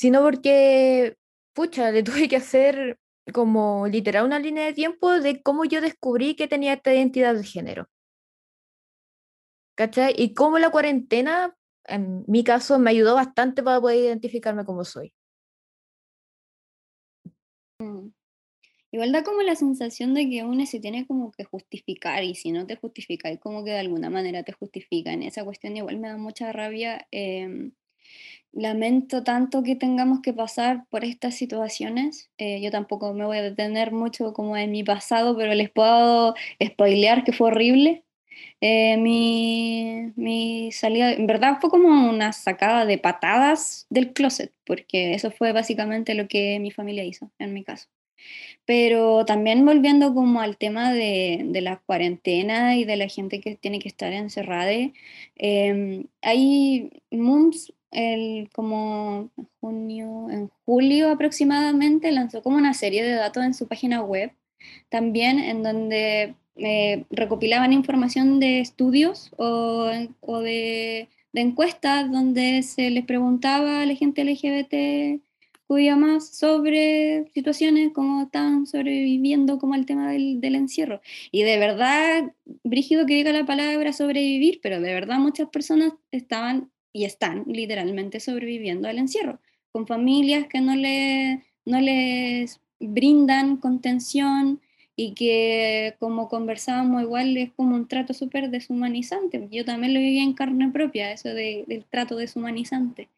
[0.00, 1.18] sino porque,
[1.52, 2.98] pucha, le tuve que hacer
[3.34, 7.44] como literal una línea de tiempo de cómo yo descubrí que tenía esta identidad de
[7.44, 7.86] género.
[9.76, 10.14] ¿Cachai?
[10.16, 15.12] Y cómo la cuarentena, en mi caso, me ayudó bastante para poder identificarme como soy.
[17.78, 18.08] Mm.
[18.92, 22.52] Igual da como la sensación de que uno se tiene como que justificar y si
[22.52, 25.22] no te justifica, y como que de alguna manera te justifican.
[25.22, 27.06] Esa cuestión igual me da mucha rabia.
[27.10, 27.72] Em,
[28.52, 32.30] lamento tanto que tengamos que pasar por estas situaciones.
[32.38, 36.34] Eh, yo tampoco me voy a detener mucho como en mi pasado, pero les puedo
[36.62, 38.04] spoilear que fue horrible.
[38.60, 45.14] Eh, mi, mi, salida, en verdad fue como una sacada de patadas del closet, porque
[45.14, 47.88] eso fue básicamente lo que mi familia hizo, en mi caso.
[48.66, 53.56] Pero también volviendo como al tema de, de la cuarentena y de la gente que
[53.56, 54.72] tiene que estar encerrada,
[55.36, 63.44] eh, hay mums el, como junio, en julio aproximadamente, lanzó como una serie de datos
[63.44, 64.32] en su página web,
[64.88, 73.04] también en donde eh, recopilaban información de estudios o, o de, encuestas donde se les
[73.04, 75.22] preguntaba a la gente LGBT
[75.66, 81.00] cuya más sobre situaciones como están sobreviviendo como el tema del, del, encierro.
[81.30, 82.32] Y de verdad,
[82.64, 88.20] brígido que diga la palabra sobrevivir, pero de verdad muchas personas estaban y están literalmente
[88.20, 89.38] sobreviviendo al encierro,
[89.72, 94.60] con familias que no, no les brindan contención
[94.96, 99.48] y que como conversábamos igual es como un trato súper deshumanizante.
[99.50, 103.08] Yo también lo viví en carne propia, eso de, del trato deshumanizante.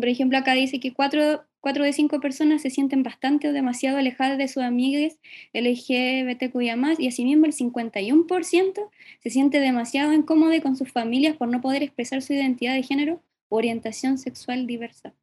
[0.00, 4.38] Por ejemplo, acá dice que cuatro, de cinco personas se sienten bastante o demasiado alejadas
[4.38, 5.18] de sus amigas
[5.52, 11.82] LGBTQIA+, y asimismo el 51% se siente demasiado incómodo con sus familias por no poder
[11.82, 15.14] expresar su identidad de género o orientación sexual diversa.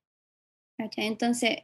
[0.97, 1.59] Entonces,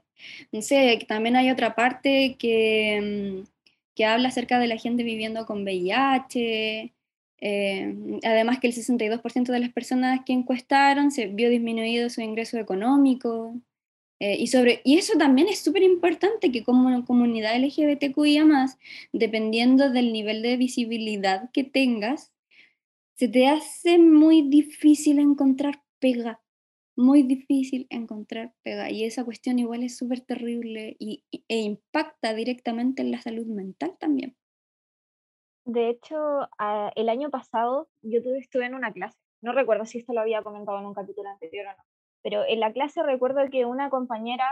[0.52, 3.48] no sé, también hay otra parte que, mm,
[3.96, 6.93] que habla acerca de la gente viviendo con VIH,
[7.39, 12.58] eh, además que el 62% de las personas que encuestaron se vio disminuido su ingreso
[12.58, 13.56] económico.
[14.19, 18.45] Eh, y, sobre, y eso también es súper importante que como comunidad LGBTQIA,
[19.13, 22.32] dependiendo del nivel de visibilidad que tengas,
[23.15, 26.41] se te hace muy difícil encontrar pega,
[26.95, 28.91] muy difícil encontrar pega.
[28.91, 33.95] Y esa cuestión igual es súper terrible y, e impacta directamente en la salud mental
[34.00, 34.36] también.
[35.67, 36.47] De hecho,
[36.95, 40.80] el año pasado yo estuve en una clase, no recuerdo si esto lo había comentado
[40.80, 41.84] en un capítulo anterior o no,
[42.23, 44.45] pero en la clase recuerdo que una compañera,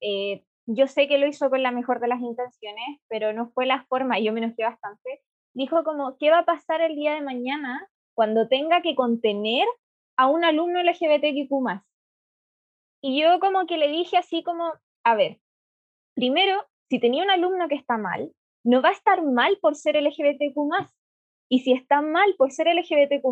[0.00, 3.66] eh, yo sé que lo hizo con la mejor de las intenciones, pero no fue
[3.66, 5.22] la forma, y yo me enojé bastante,
[5.54, 9.66] dijo como, ¿qué va a pasar el día de mañana cuando tenga que contener
[10.16, 11.82] a un alumno LGBTQ+.
[13.02, 14.72] Y yo como que le dije así como,
[15.04, 15.40] a ver,
[16.14, 18.32] primero, si tenía un alumno que está mal,
[18.64, 20.56] no va a estar mal por ser LGBTQ+.
[21.48, 23.24] Y si está mal por ser LGBTQ+,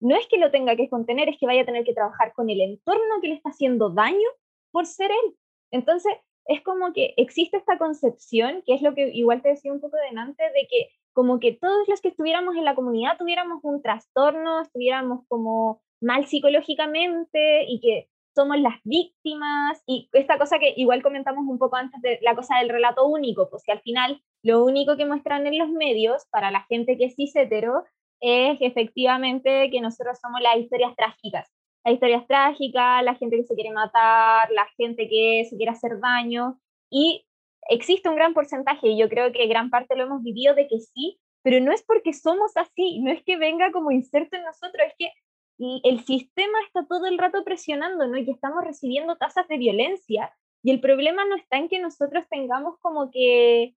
[0.00, 2.50] no es que lo tenga que contener, es que vaya a tener que trabajar con
[2.50, 4.28] el entorno que le está haciendo daño
[4.70, 5.36] por ser él.
[5.70, 6.12] Entonces,
[6.46, 9.96] es como que existe esta concepción, que es lo que igual te decía un poco
[9.96, 13.80] de antes, de que como que todos los que estuviéramos en la comunidad tuviéramos un
[13.82, 21.02] trastorno, estuviéramos como mal psicológicamente y que somos las víctimas y esta cosa que igual
[21.02, 24.64] comentamos un poco antes de la cosa del relato único, pues si al final lo
[24.64, 27.84] único que muestran en los medios para la gente que es cis hetero
[28.20, 31.50] es efectivamente que nosotros somos las historias trágicas.
[31.84, 36.00] Las historias trágicas, la gente que se quiere matar, la gente que se quiere hacer
[36.00, 36.58] daño
[36.90, 37.26] y
[37.68, 40.80] existe un gran porcentaje, y yo creo que gran parte lo hemos vivido, de que
[40.80, 44.86] sí, pero no es porque somos así, no es que venga como inserto en nosotros,
[44.86, 45.12] es que
[45.58, 48.16] el sistema está todo el rato presionando, ¿no?
[48.16, 50.34] Y estamos recibiendo tasas de violencia.
[50.62, 53.74] Y el problema no está en que nosotros tengamos como que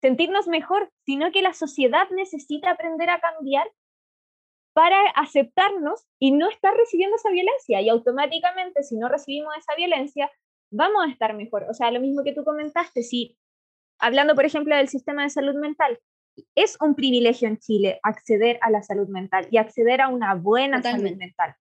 [0.00, 3.68] sentirnos mejor, sino que la sociedad necesita aprender a cambiar
[4.72, 7.80] para aceptarnos y no estar recibiendo esa violencia.
[7.80, 10.30] Y automáticamente, si no recibimos esa violencia,
[10.70, 11.66] vamos a estar mejor.
[11.68, 13.36] O sea, lo mismo que tú comentaste, si
[13.98, 15.98] hablando, por ejemplo, del sistema de salud mental,
[16.54, 20.82] es un privilegio en Chile acceder a la salud mental y acceder a una buena
[20.82, 21.54] salud mental.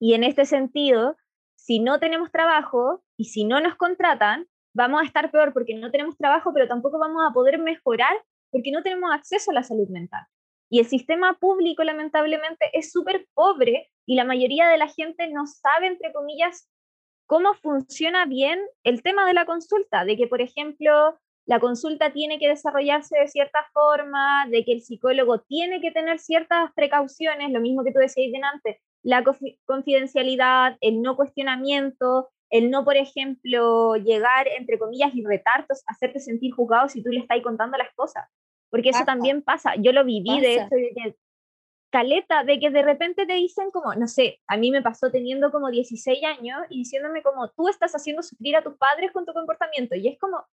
[0.00, 1.16] Y en este sentido,
[1.54, 5.90] si no tenemos trabajo y si no nos contratan, vamos a estar peor porque no
[5.90, 8.14] tenemos trabajo, pero tampoco vamos a poder mejorar
[8.50, 10.26] porque no tenemos acceso a la salud mental.
[10.70, 15.46] Y el sistema público, lamentablemente, es súper pobre y la mayoría de la gente no
[15.46, 16.68] sabe, entre comillas,
[17.26, 22.38] cómo funciona bien el tema de la consulta, de que, por ejemplo, la consulta tiene
[22.38, 27.60] que desarrollarse de cierta forma, de que el psicólogo tiene que tener ciertas precauciones, lo
[27.60, 29.24] mismo que tú decías antes, la
[29.64, 36.52] confidencialidad, el no cuestionamiento, el no, por ejemplo, llegar, entre comillas, y retartos, hacerte sentir
[36.52, 38.28] juzgado si tú le estás contando las cosas.
[38.70, 39.74] Porque eso también pasa.
[39.76, 41.16] Yo lo viví, de hecho,
[41.90, 45.50] caleta de que de repente te dicen como, no sé, a mí me pasó teniendo
[45.50, 49.32] como 16 años y diciéndome como, tú estás haciendo sufrir a tus padres con tu
[49.32, 49.94] comportamiento.
[49.94, 50.44] Y es como,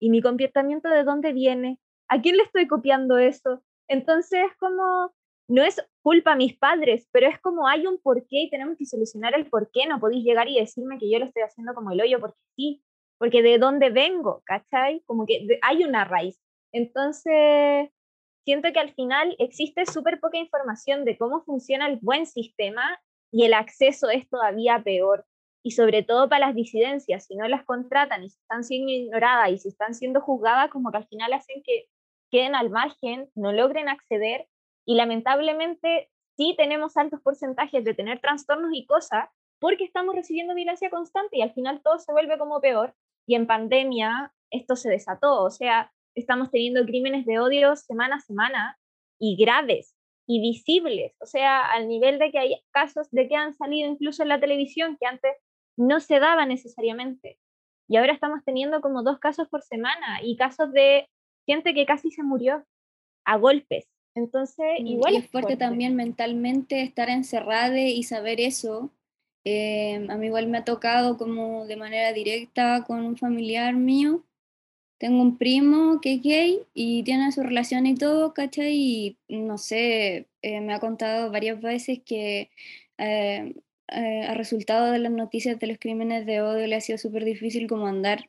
[0.00, 1.78] ¿y mi comportamiento de dónde viene?
[2.08, 3.62] ¿A quién le estoy copiando eso?
[3.88, 5.12] Entonces, como,
[5.48, 8.86] no es culpa a mis padres, pero es como hay un porqué y tenemos que
[8.86, 9.86] solucionar el porqué.
[9.86, 12.82] No podéis llegar y decirme que yo lo estoy haciendo como el hoyo porque sí,
[13.18, 15.02] porque de dónde vengo, ¿cachai?
[15.06, 16.38] Como que hay una raíz.
[16.72, 17.90] Entonces,
[18.44, 23.44] siento que al final existe súper poca información de cómo funciona el buen sistema y
[23.44, 25.26] el acceso es todavía peor.
[25.68, 29.50] Y sobre todo para las disidencias, si no las contratan y si están siendo ignoradas
[29.50, 31.88] y si están siendo juzgadas, como que al final hacen que
[32.30, 34.48] queden al margen, no logren acceder
[34.86, 39.28] y lamentablemente sí tenemos altos porcentajes de tener trastornos y cosas
[39.58, 42.94] porque estamos recibiendo violencia constante y al final todo se vuelve como peor
[43.26, 48.20] y en pandemia esto se desató, o sea, estamos teniendo crímenes de odio semana a
[48.20, 48.78] semana
[49.18, 49.94] y graves
[50.26, 54.22] y visibles, o sea, al nivel de que hay casos de que han salido incluso
[54.22, 55.32] en la televisión que antes
[55.78, 57.38] no se daba necesariamente.
[57.88, 61.08] Y ahora estamos teniendo como dos casos por semana y casos de
[61.46, 62.66] gente que casi se murió
[63.24, 63.88] a golpes.
[64.14, 68.90] Entonces, mm, igual es fuerte, también mentalmente estar encerrada y saber eso.
[69.44, 74.24] Eh, a mí igual me ha tocado como de manera directa con un familiar mío
[74.98, 78.74] tengo un primo que es gay y tiene su relación y todo, ¿cachai?
[78.74, 82.50] Y no sé, eh, me ha contado varias veces que
[82.98, 83.54] eh,
[83.92, 87.24] eh, a resultado de las noticias de los crímenes de odio le ha sido súper
[87.24, 88.28] difícil como andar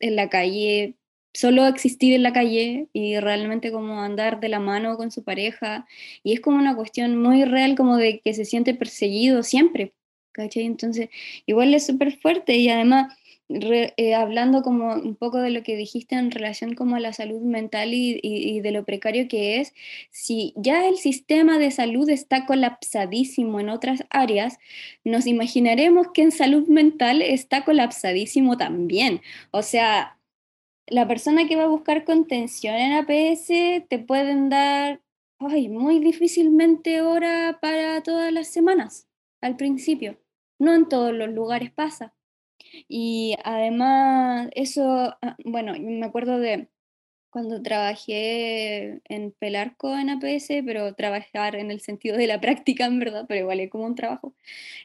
[0.00, 0.96] en la calle,
[1.34, 5.86] solo existir en la calle y realmente como andar de la mano con su pareja.
[6.22, 9.94] Y es como una cuestión muy real como de que se siente perseguido siempre,
[10.32, 10.64] ¿cachai?
[10.64, 11.08] Entonces,
[11.46, 13.14] igual es súper fuerte y además
[13.54, 17.40] eh, hablando como un poco de lo que dijiste en relación como a la salud
[17.40, 19.74] mental y, de lo precario que es,
[20.10, 24.58] si ya el sistema de salud está colapsadísimo en otras áreas,
[25.04, 29.20] nos imaginaremos que en salud mental está colapsadísimo también.
[29.50, 30.18] O sea,
[30.86, 33.48] la persona que va a buscar contención en APS
[33.88, 35.00] te pueden dar
[35.38, 39.08] ay, muy difícilmente hora para todas las semanas
[39.40, 40.18] al principio.
[40.58, 42.14] No en todos los lugares pasa.
[42.88, 46.68] Y además, eso, ah, bueno, me acuerdo de
[47.32, 52.98] cuando trabajé en Pelarco en APS, pero trabajar en el sentido de la práctica, en
[52.98, 54.34] verdad, pero igual es como un trabajo.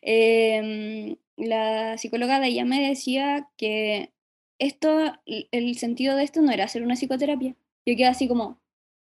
[0.02, 4.14] Em, la psicóloga de ella me decía que
[4.60, 7.56] esto, el sentido de esto no era hacer una psicoterapia.
[7.86, 8.62] Yo quedé así como,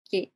[0.09, 0.33] ¿qué?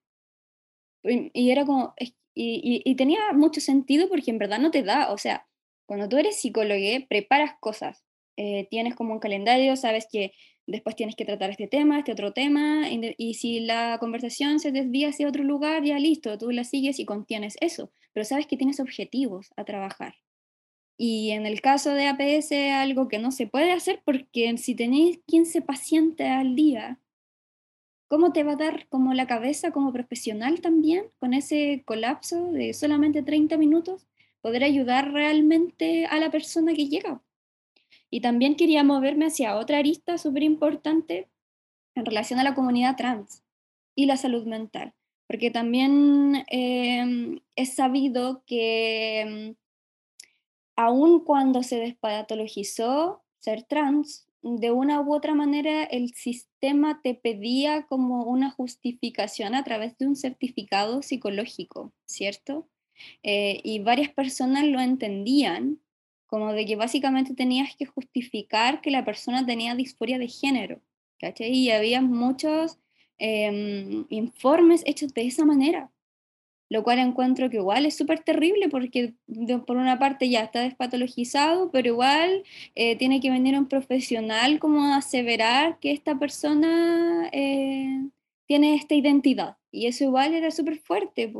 [1.03, 1.95] Y era como,
[2.35, 5.47] y, y, tenía mucho sentido porque en verdad no te da, o sea,
[5.87, 6.79] cuando tú eres psicólogo,
[7.09, 8.03] preparas cosas,
[8.43, 10.33] eh, tienes como un calendario, sabes que
[10.65, 15.09] después tienes que tratar este tema, este otro tema, y, si la conversación se desvía
[15.09, 18.79] hacia otro lugar, ya listo, tú la sigues y contienes eso, pero sabes que tienes
[18.79, 20.15] objetivos a trabajar.
[20.97, 25.19] Y en el caso de APS, algo que no se puede hacer porque si tenéis
[25.27, 26.99] 15 pacientes al día,
[28.07, 32.73] ¿cómo te va a dar como la cabeza como profesional también con ese colapso de
[32.73, 34.07] solamente 30 minutos?
[34.41, 37.21] Poder ayudar realmente a la persona que llega.
[38.11, 41.29] Y también quería moverme hacia otra arista súper importante
[41.95, 43.43] en relación a la comunidad trans
[43.95, 44.93] y la salud mental,
[45.27, 49.55] porque también em, es sabido que em,
[50.75, 57.83] aun cuando se despatologizó ser trans, de una u otra manera el sistema te pedía
[57.83, 62.67] como una justificación a través de un certificado psicológico, ¿cierto?
[63.23, 65.79] Eh, y varias personas lo entendían
[66.31, 70.79] como de que básicamente tenías que justificar que la persona tenía disforia de género,
[71.19, 71.51] ¿cachai?
[71.51, 72.79] Y había muchos
[73.17, 75.91] em, informes hechos de esa manera,
[76.69, 79.13] lo cual encuentro que igual es súper terrible porque
[79.67, 82.43] por una parte ya está despatologizado, pero igual
[82.75, 88.07] eh, tiene que venir un profesional como a aseverar que esta persona eh,
[88.45, 89.57] tiene esta identidad.
[89.69, 91.33] Y eso igual era súper fuerte.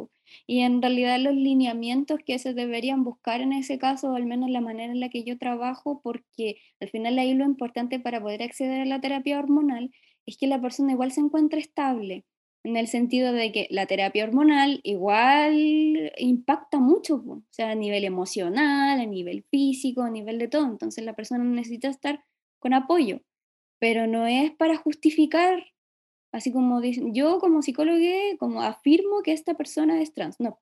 [0.48, 4.50] Y en realidad los lineamientos que se deberían buscar en ese caso, o al menos
[4.50, 8.44] la manera en la que yo trabajo, porque al final ahí lo importante para poder
[8.44, 9.92] acceder a la terapia hormonal
[10.26, 12.26] es que la persona igual se encuentre estable,
[12.64, 18.04] en el sentido de que la terapia hormonal igual impacta mucho, o sea, a nivel
[18.04, 20.66] emocional, a nivel físico, a nivel de todo.
[20.66, 22.24] Entonces la persona necesita estar
[22.60, 23.22] con apoyo,
[23.80, 25.64] pero no es para justificar
[26.32, 28.00] Así como dicen, yo como psicólogo
[28.40, 30.40] como afirmo que esta persona es trans.
[30.40, 30.60] No.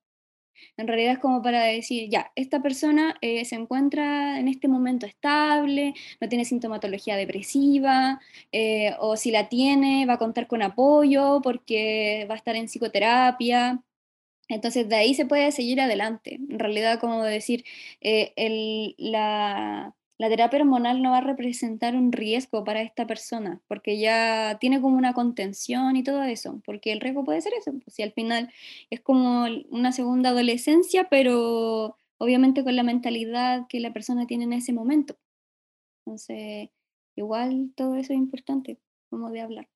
[0.78, 5.06] En realidad es como para decir, ya, esta persona eh, se encuentra en este momento
[5.06, 8.20] estable, no tiene sintomatología depresiva,
[8.52, 12.68] eh, o si la tiene, va a contar con apoyo porque va a estar en
[12.68, 13.82] psicoterapia.
[14.50, 16.36] Entonces de ahí se puede seguir adelante.
[16.36, 17.66] En realidad, como decir,
[18.02, 23.62] eh, el, la, la terapia hormonal no va a representar un riesgo para esta persona,
[23.68, 27.72] porque ya tiene como una contención y todo eso, porque el riesgo puede ser eso,
[27.72, 28.52] pues, si al final
[28.90, 34.54] es como una segunda adolescencia, pero obviamente con la mentalidad que la persona tiene en
[34.54, 35.16] ese momento.
[36.06, 36.70] Entonces,
[37.16, 38.78] igual todo eso es importante,
[39.10, 39.70] como de hablar.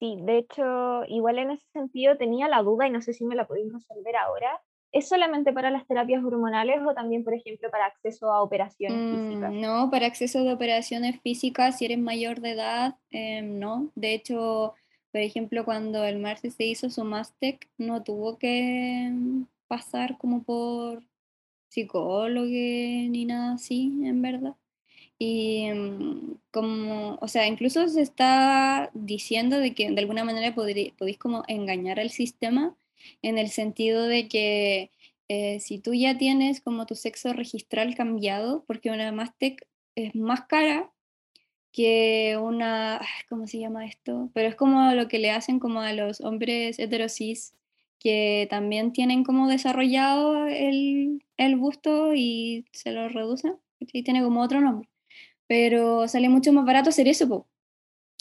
[0.00, 3.36] Sí, de hecho, igual en ese sentido tenía la duda y no sé si me
[3.36, 4.60] la podéis resolver ahora,
[4.92, 9.28] ¿Es solamente para las terapias hormonales o también, por ejemplo, para acceso a operaciones mm,
[9.28, 9.52] físicas?
[9.52, 13.90] No, para acceso a operaciones físicas, si eres mayor de edad, em, no.
[13.94, 14.74] De hecho,
[15.12, 20.42] por ejemplo, cuando el Marce se hizo su Mastec, no tuvo que em, pasar como
[20.42, 21.04] por
[21.68, 24.56] psicólogo ni nada así, en verdad.
[25.18, 31.18] Y em, como, o sea, incluso se está diciendo de que de alguna manera podréis
[31.18, 32.74] como engañar al sistema
[33.22, 34.90] en el sentido de que
[35.28, 40.42] eh, si tú ya tienes como tu sexo registral cambiado, porque una Mastec es más
[40.46, 40.90] cara
[41.72, 44.30] que una, ¿cómo se llama esto?
[44.34, 47.54] Pero es como lo que le hacen como a los hombres heterosis
[48.00, 54.40] que también tienen como desarrollado el, el busto y se lo reducen, y tiene como
[54.42, 54.88] otro nombre.
[55.46, 57.46] Pero sale mucho más barato hacer eso,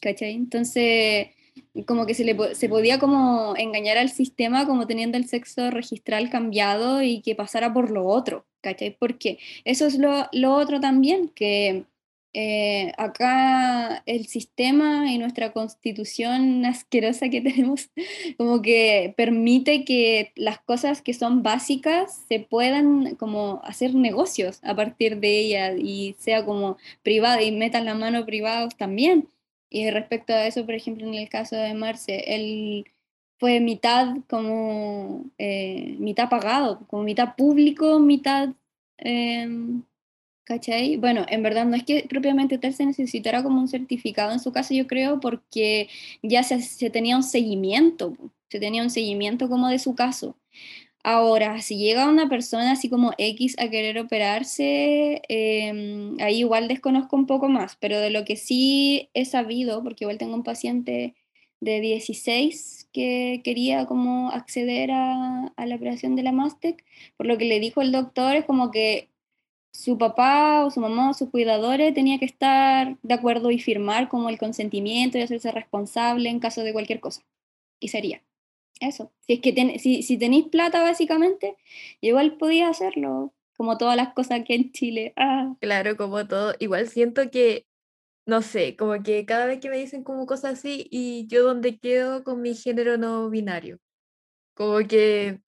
[0.02, 0.34] ¿cachai?
[0.34, 1.30] Entonces,
[1.86, 6.30] como que se, le, se podía como engañar al sistema como teniendo el sexo registral
[6.30, 8.96] cambiado y que pasara por lo otro, ¿cachai?
[8.98, 11.86] Porque eso es lo, lo otro también, que
[12.34, 17.90] eh, acá el sistema y nuestra constitución asquerosa que tenemos
[18.38, 24.76] como que permite que las cosas que son básicas se puedan como hacer negocios a
[24.76, 29.28] partir de ellas y sea como privada y metan la mano privados también.
[29.70, 32.86] Y respecto a eso, por ejemplo, en el caso de Marce, él
[33.40, 38.50] fue mitad como eh, mitad pagado, como mitad público, mitad
[38.98, 39.84] em,
[40.46, 40.98] ¿cachai?
[40.98, 44.52] Bueno, en verdad no es que propiamente tal se necesitara como un certificado en su
[44.52, 45.90] caso, yo creo, porque
[46.24, 48.18] ya se, se tenía un seguimiento,
[48.50, 50.36] se tenía un seguimiento como de su caso.
[51.12, 57.16] Ahora, si llega una persona así como X a querer operarse, em, ahí igual desconozco
[57.16, 61.16] un poco más, pero de lo que sí he sabido, porque igual tengo un paciente
[61.62, 66.86] de 16 que quería como acceder a, la operación de la Mastec,
[67.18, 69.10] por lo que le dijo el doctor es como que
[69.74, 74.10] su papá o su mamá o sus cuidadores tenía que estar de acuerdo y firmar
[74.10, 77.24] como el consentimiento y hacerse responsable en caso de cualquier cosa.
[77.80, 78.22] Y sería.
[78.80, 81.58] Eso, si es que si, si tenéis plata básicamente,
[82.02, 85.14] igual podía hacerlo, como todas las cosas que en Chile.
[85.18, 85.54] Ah.
[85.60, 86.54] Claro, como todo.
[86.60, 87.66] Igual siento que,
[88.26, 91.80] no sé, como que cada vez que me dicen como cosas así y yo donde
[91.80, 93.80] quedo con mi género no binario.
[94.56, 95.42] Como que,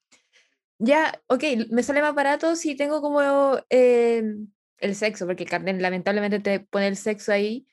[0.79, 3.21] ya, ok, me sale más barato si tengo como
[3.69, 7.67] em, el sexo, porque el carnet lamentablemente te pone el sexo ahí,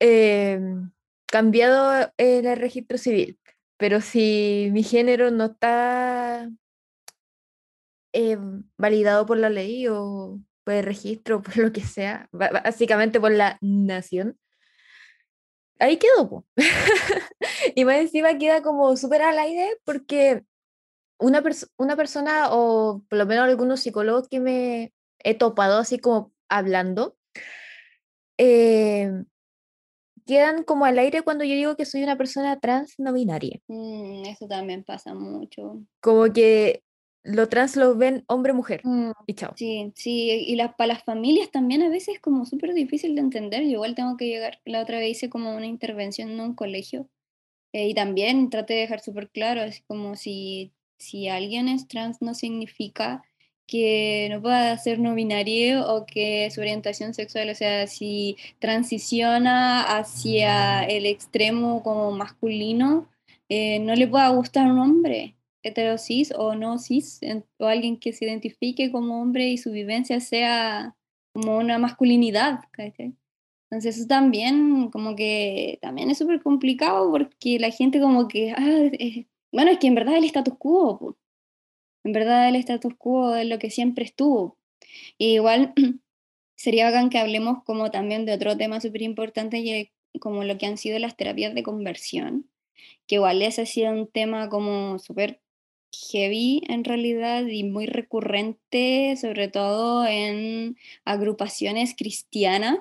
[0.00, 0.92] em,
[1.26, 3.38] cambiado en el registro civil.
[3.78, 6.48] Pero si mi género no está
[8.12, 13.32] em, validado por la ley o por el registro, por lo que sea, básicamente por
[13.32, 14.38] la nación,
[15.78, 16.44] ahí quedó.
[17.74, 20.44] y más encima queda como súper al aire porque
[21.18, 21.42] una,
[21.76, 27.16] una persona, o por lo menos algunos psicólogos que me he topado así como hablando,
[28.38, 29.10] eh,
[30.26, 33.60] quedan como al aire cuando yo digo que soy una persona trans no binaria.
[33.68, 35.80] Mm, eso también pasa mucho.
[36.00, 36.82] Como que
[37.22, 39.52] lo trans lo ven hombre-mujer mm, y chao.
[39.56, 43.62] Sí, sí, y para las familias también a veces es como súper difícil de entender.
[43.62, 47.08] Yo igual tengo que llegar, la otra vez hice como una intervención en un colegio
[47.72, 52.22] eh, y también traté de dejar súper claro, así como si, si alguien es trans
[52.22, 53.24] no significa
[53.66, 59.82] que no pueda ser no binario o que su orientación sexual, o sea, si transiciona
[59.82, 63.08] hacia el extremo como masculino,
[63.48, 67.20] eh, no le pueda gustar un hombre heterosis o no cis,
[67.58, 70.96] o alguien que se identifique como hombre y su vivencia sea
[71.34, 72.60] como una masculinidad.
[73.70, 78.90] Entonces eso también como que también es súper complicado porque la gente como que, ah,
[79.52, 81.16] bueno, es que en verdad el status quo,
[82.06, 84.56] en verdad el status quo es lo que siempre estuvo.
[85.18, 85.74] igual
[86.56, 89.90] sería bacán que hablemos como también de otro tema súper importante y
[90.20, 92.48] como lo que han sido las terapias de conversión,
[93.08, 95.40] que igual ese ha sido un tema como súper
[96.12, 102.78] heavy en realidad y muy recurrente, sobre todo en agrupaciones cristianas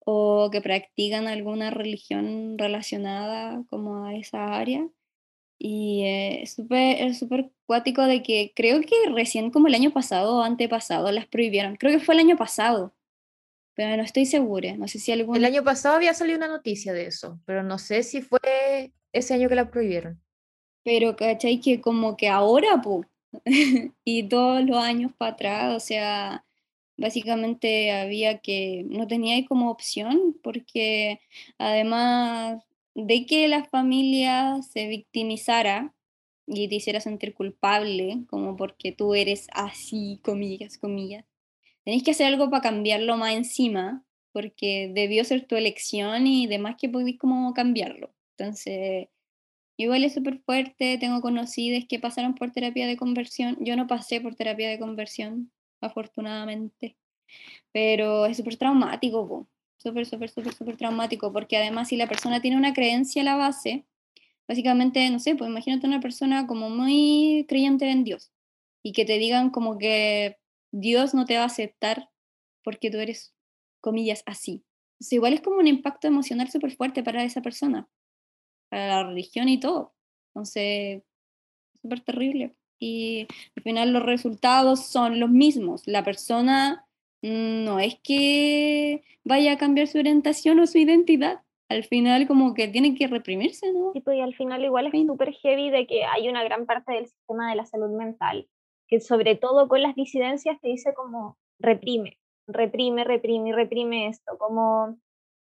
[0.00, 4.86] o que practican alguna religión relacionada como a esa área.
[5.62, 10.38] Y eh, es súper super cuático de que creo que recién como el año pasado
[10.38, 11.76] o antepasado las prohibieron.
[11.76, 12.94] Creo que fue el año pasado,
[13.74, 14.74] pero no estoy segura.
[14.78, 15.36] No sé si algún...
[15.36, 19.34] El año pasado había salido una noticia de eso, pero no sé si fue ese
[19.34, 20.18] año que la prohibieron.
[20.82, 21.60] Pero, ¿cachai?
[21.60, 23.06] Que como que ahora, pues,
[24.04, 26.44] y todos los años para atrás, o sea,
[26.96, 31.20] básicamente había que, no tenía como opción, porque
[31.58, 32.62] además
[32.94, 35.94] de que la familia se victimizara
[36.46, 41.24] y te hiciera sentir culpable, como porque tú eres así, comillas, comillas,
[41.84, 46.76] tenéis que hacer algo para cambiarlo más encima, porque debió ser tu elección y demás
[46.78, 48.12] que podéis como cambiarlo.
[48.36, 49.08] Entonces,
[49.76, 54.20] igual es súper fuerte, tengo conocidas que pasaron por terapia de conversión, yo no pasé
[54.20, 56.96] por terapia de conversión, afortunadamente,
[57.72, 59.48] pero es súper traumático,
[59.82, 63.36] súper, súper, súper, súper traumático, porque además si la persona tiene una creencia a la
[63.36, 63.86] base,
[64.46, 68.32] básicamente, no sé, pues imagínate una persona como muy creyente en Dios
[68.82, 70.38] y que te digan como que
[70.72, 72.10] Dios no te va a aceptar
[72.62, 73.34] porque tú eres,
[73.80, 74.64] comillas, así.
[74.94, 77.88] Entonces, igual es como un impacto emocional súper fuerte para esa persona,
[78.68, 79.94] para la religión y todo.
[80.34, 81.02] Entonces,
[81.80, 82.54] súper terrible.
[82.78, 83.26] Y
[83.56, 85.82] al final los resultados son los mismos.
[85.86, 86.86] La persona
[87.22, 91.40] no es que vaya a cambiar su orientación o su identidad.
[91.68, 93.92] Al final como que tiene que reprimirse, ¿no?
[93.92, 96.92] Sí, pues, y al final igual es súper heavy de que hay una gran parte
[96.92, 98.48] del sistema de la salud mental
[98.90, 102.18] que sobre todo con las disidencias te dice como reprime,
[102.48, 104.98] reprime, reprime, reprime esto, como,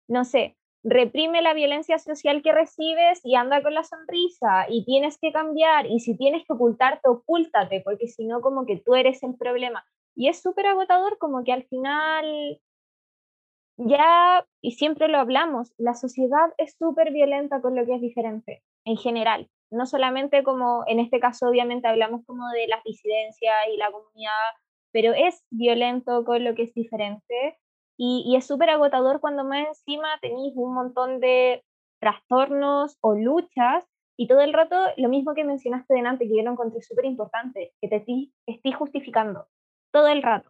[0.07, 5.17] no sé, reprime la violencia social que recibes y anda con la sonrisa y tienes
[5.17, 9.23] que cambiar y si tienes que ocultarte, ocúltate, porque si no como que tú eres
[9.23, 9.83] el problema.
[10.21, 12.61] Y es súper agotador como que al final
[13.77, 18.61] ya, y siempre lo hablamos, la sociedad es súper violenta con lo que es diferente,
[18.85, 19.49] en general.
[19.71, 24.51] No solamente como, en este caso obviamente hablamos como de las disidencias y la comunidad,
[24.91, 27.57] pero es violento con lo que es diferente.
[27.97, 31.63] Y, es súper agotador cuando más encima tenéis un montón de
[31.99, 36.51] trastornos o luchas y todo el rato, lo mismo que mencionaste delante, que yo lo
[36.51, 38.05] encontré súper importante, que te
[38.45, 39.47] estés justificando
[39.91, 40.49] todo el rato.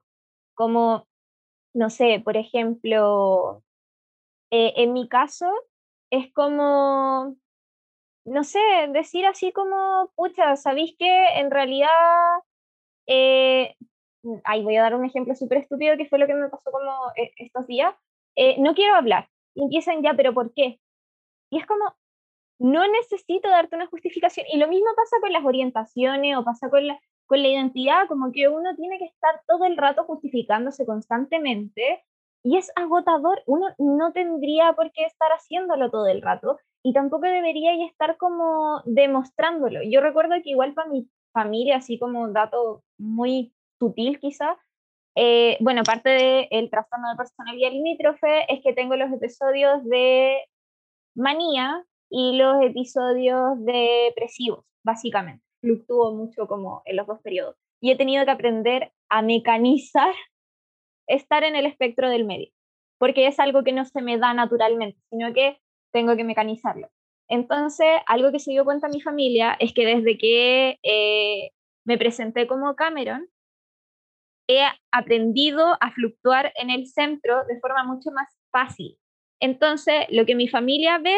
[0.55, 1.07] Como,
[1.73, 3.63] no sé, por ejemplo,
[4.51, 5.51] eh, en mi caso
[6.11, 7.35] es como,
[8.25, 8.59] no sé,
[8.93, 11.89] decir así como, pucha, ¿sabéis que en realidad,
[13.07, 13.75] eh,
[14.43, 16.91] ahí voy a dar un ejemplo súper estúpido que fue lo que me pasó como
[17.17, 17.95] eh, estos días,
[18.59, 19.29] no quiero hablar.
[19.55, 20.79] Y empiezan ya, pero ¿por qué?
[21.51, 21.93] Y es como,
[22.59, 24.45] no necesito darte una justificación.
[24.51, 26.99] Y lo mismo pasa con las orientaciones o pasa con la,
[27.31, 32.03] con la identidad, como que uno tiene que estar todo el rato justificándose constantemente
[32.43, 33.41] y es agotador.
[33.45, 38.81] Uno no tendría por qué estar haciéndolo todo el rato y tampoco debería estar como
[38.83, 39.79] demostrándolo.
[39.81, 44.57] Yo recuerdo que igual para mi familia, así como un dato muy sutil quizá,
[45.15, 46.09] eh, bueno, parte
[46.51, 50.35] del trastorno de personalidad limítrofe es que tengo los episodios de
[51.15, 55.50] manía y los episodios depresivos, básicamente.
[55.61, 57.55] Fluctúo mucho como en los dos periodos.
[57.79, 60.13] Y he tenido que aprender a mecanizar
[61.07, 62.51] estar en el espectro del medio,
[62.99, 65.59] porque es algo que no se me da naturalmente, sino que
[65.91, 66.89] tengo que mecanizarlo.
[67.27, 71.51] Entonces, algo que se dio cuenta mi familia es que desde que eh,
[71.85, 73.27] me presenté como Cameron,
[74.49, 78.97] he aprendido a fluctuar en el centro de forma mucho más fácil.
[79.39, 81.17] Entonces, lo que mi familia ve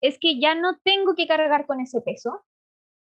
[0.00, 2.44] es que ya no tengo que cargar con ese peso.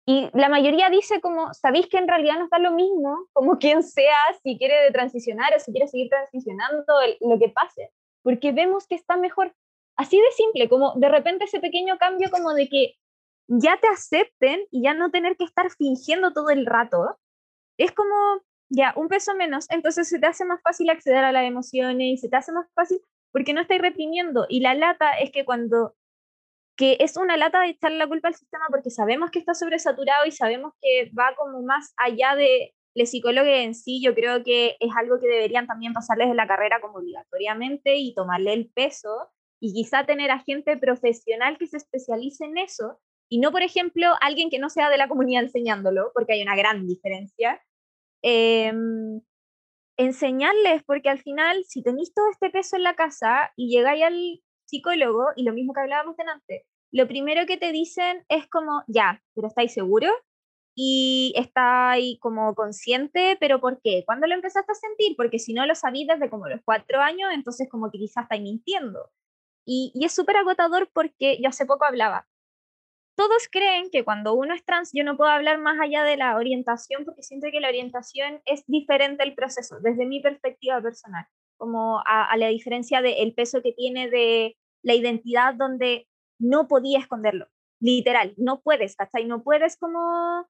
[0.09, 3.27] Y la mayoría dice como, ¿sabéis que en realidad no está lo mismo?
[3.33, 7.91] Como quien sea, si quiere transicionar o si quiere seguir transicionando, lo que pase.
[8.23, 9.53] Porque vemos que está mejor.
[9.97, 12.93] Así de simple, como de repente ese pequeño cambio como de que
[13.47, 17.17] ya te acepten y ya no tener que estar fingiendo todo el rato,
[17.77, 18.15] es como,
[18.69, 22.17] ya, un peso menos, entonces se te hace más fácil acceder a las emociones y
[22.17, 23.01] se te hace más fácil
[23.31, 24.45] porque no estás reprimiendo.
[24.47, 25.95] Y la lata es que cuando,
[26.77, 30.25] que es una lata de echarle la culpa al sistema porque sabemos que está sobresaturado
[30.25, 34.77] y sabemos que va como más allá de los psicólogos en sí, yo creo que
[34.79, 39.29] es algo que deberían también pasarles en la carrera como obligatoriamente y tomarle el peso
[39.59, 42.99] y quizá tener a gente profesional que se especialice en eso
[43.29, 46.55] y no, por ejemplo, alguien que no sea de la comunidad enseñándolo, porque hay una
[46.55, 47.61] gran diferencia,
[48.21, 49.21] Em,
[49.97, 54.43] enseñarles, porque al final, si tenéis todo este peso en la casa y llegáis al
[54.67, 59.23] psicólogo, y lo mismo que hablábamos antes, lo primero que te dicen es como, ya,
[59.35, 60.13] pero ¿estáis seguros?
[60.75, 64.03] Y estáis como consciente, pero ¿por qué?
[64.05, 65.15] ¿Cuándo lo empezaste a sentir?
[65.17, 68.43] Porque si no lo sabías desde como los cuatro años, entonces como que quizás estáis
[68.43, 69.09] mintiendo.
[69.65, 72.27] Y, y es súper agotador porque yo hace poco hablaba,
[73.17, 76.35] todos creen que cuando uno es trans, yo no puedo hablar más allá de la
[76.35, 81.25] orientación porque siento que la orientación es diferente al proceso, desde mi perspectiva personal,
[81.57, 86.07] como a, la diferencia del peso que tiene de la identidad donde
[86.39, 87.47] no podía esconderlo,
[87.79, 89.25] literal, no puedes, ¿cachai?
[89.25, 90.47] No puedes como,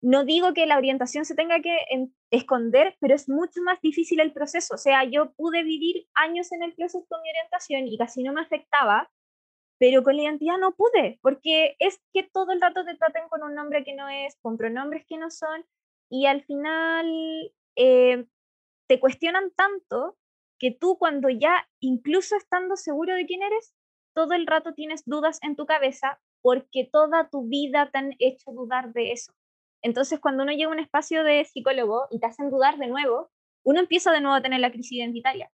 [0.00, 1.76] no digo que la orientación se tenga que
[2.30, 6.62] esconder, pero es mucho más difícil el proceso, o sea, yo pude vivir años en
[6.62, 9.10] el proceso con mi orientación y casi no me afectaba,
[9.78, 13.42] pero con la identidad no pude, porque es que todo el rato te traten con
[13.42, 15.66] un nombre que no es, con pronombres que no son,
[16.08, 18.24] y al final eh,
[18.86, 20.16] te cuestionan tanto
[20.58, 23.74] que tú cuando ya, incluso estando seguro de quién eres,
[24.14, 28.52] todo el rato tienes dudas en tu cabeza porque toda tu vida te han hecho
[28.52, 29.32] dudar de eso.
[29.82, 33.30] Entonces, cuando uno llega a un espacio de psicólogo y te hacen dudar de nuevo,
[33.64, 35.50] uno empieza de nuevo a tener la crisis identitaria,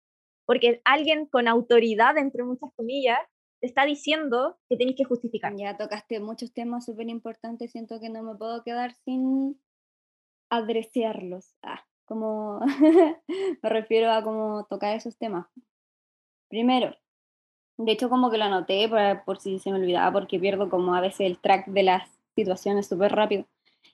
[0.46, 3.20] porque alguien con autoridad, entre muchas comillas,
[3.62, 5.54] te está diciendo que tenéis que justificar.
[5.56, 9.62] Ya tocaste muchos temas súper importantes, siento que no me puedo quedar sin
[10.50, 11.56] adresearlos.
[11.62, 12.60] Ah, como
[13.64, 15.48] me refiero a cómo tocar esos temas.
[16.50, 16.94] Primero,
[17.78, 20.94] de hecho como que lo anoté por, por si se me olvidaba, porque pierdo como
[20.94, 23.46] a veces el track de las situaciones súper rápido.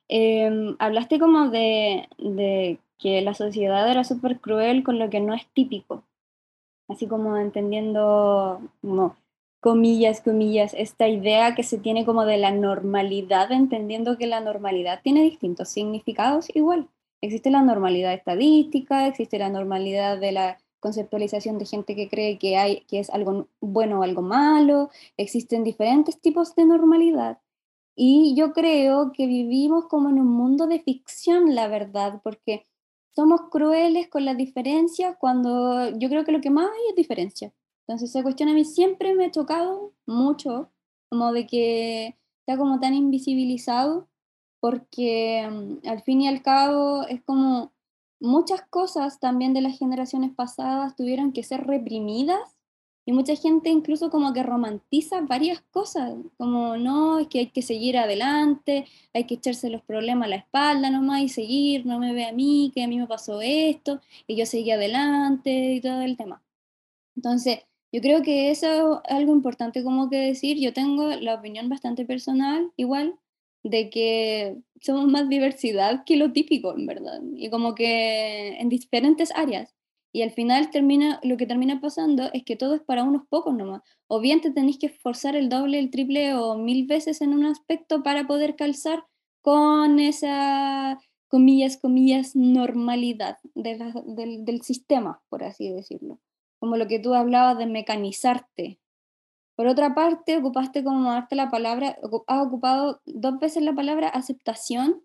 [0.08, 5.36] Em, hablaste como de, de que la sociedad era súper cruel con lo que no
[5.36, 6.04] es típico,
[6.88, 9.16] así como entendiendo como
[9.60, 15.02] comillas, comillas, esta idea que se tiene como de la normalidad, entendiendo que la normalidad
[15.04, 16.90] tiene distintos significados igual.
[17.22, 22.58] Existe la normalidad estadística, existe la normalidad de la conceptualización de gente que cree que,
[22.58, 27.40] hay, que es algo bueno o algo malo, existen diferentes tipos de normalidad.
[27.96, 32.68] Y yo creo que vivimos como en un mundo de ficción, la verdad, porque
[33.16, 37.52] somos crueles con la diferencia cuando yo creo que lo que más hay es diferencia.
[37.88, 40.70] Entonces esa cuestión a mí siempre me ha chocado mucho,
[41.10, 42.16] como de que
[42.46, 44.08] está como tan invisibilizado,
[44.70, 47.72] porque mm, al fin y al cabo es como
[48.20, 52.58] muchas cosas también de las generaciones pasadas tuvieron que ser reprimidas
[53.06, 57.62] y mucha gente incluso como que romantiza varias cosas, como no, es que hay que
[57.62, 62.12] seguir adelante, hay que echarse los problemas a la espalda nomás y seguir, no me
[62.14, 66.02] ve a mí, que a mí me pasó esto, y yo seguí adelante y todo
[66.02, 66.44] el tema.
[67.16, 67.60] Entonces,
[67.94, 70.58] yo creo que eso es algo importante como que decir.
[70.60, 73.18] Yo tengo la opinión bastante personal, igual,
[73.64, 77.22] de que somos más diversidad que lo típico, en verdad.
[77.36, 79.74] Y como que en diferentes áreas.
[80.14, 83.54] Y al final termina, lo que termina pasando es que todo es para unos pocos
[83.54, 83.82] nomás.
[84.08, 87.46] O bien te tenéis que esforzar el doble, el triple o mil veces en un
[87.46, 89.06] aspecto para poder calzar
[89.42, 90.98] con esa,
[91.28, 96.20] comillas, comillas, normalidad del, del sistema, por así decirlo.
[96.60, 98.80] Como lo que tú hablabas de mecanizarte.
[99.58, 101.98] Por otra parte, ocupaste como darte la palabra,
[102.28, 105.04] has ocupado dos veces la palabra aceptación.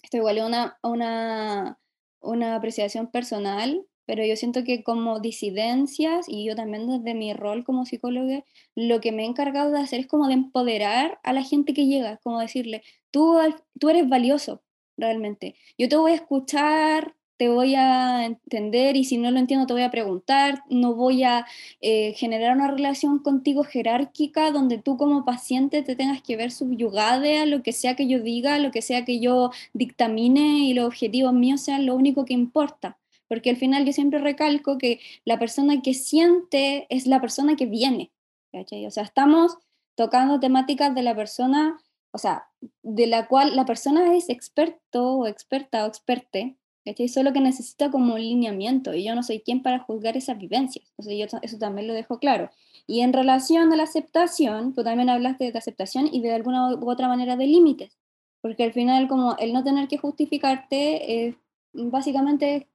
[0.00, 1.80] Esto igual es una, una,
[2.20, 7.64] una apreciación personal, pero yo siento que como disidencias y yo también desde mi rol
[7.64, 8.44] como psicóloga,
[8.76, 11.86] lo que me he encargado de hacer es como de empoderar a la gente que
[11.86, 13.38] llega, como decirle, tú,
[13.80, 14.62] tú eres valioso
[14.96, 19.66] realmente, yo te voy a escuchar, te voy a entender y si no lo entiendo
[19.66, 21.46] te voy a preguntar, no voy a
[21.80, 27.40] eh, generar una relación contigo jerárquica donde tú como paciente te tengas que ver subyugada
[27.40, 30.84] a lo que sea que yo diga, lo que sea que yo dictamine y los
[30.84, 32.98] objetivos míos sean lo único que importa.
[33.26, 37.64] Porque al final yo siempre recalco que la persona que siente es la persona que
[37.64, 38.12] viene,
[38.52, 39.56] O sea, estamos
[39.94, 41.80] tocando temáticas de la persona,
[42.10, 42.50] o sea,
[42.82, 47.08] de la cual la persona es experto o experta o experte, ¿cachai?
[47.08, 50.92] Solo que necesita como un lineamiento y yo no soy quien para juzgar esas vivencias,
[50.96, 52.50] o sea, yo eso también lo dejo claro.
[52.86, 56.90] Y en relación a la aceptación, tú también hablaste de aceptación y de alguna u
[56.90, 57.96] otra manera de límites,
[58.40, 61.34] porque al final como el no tener que justificarte, es
[61.72, 62.66] básicamente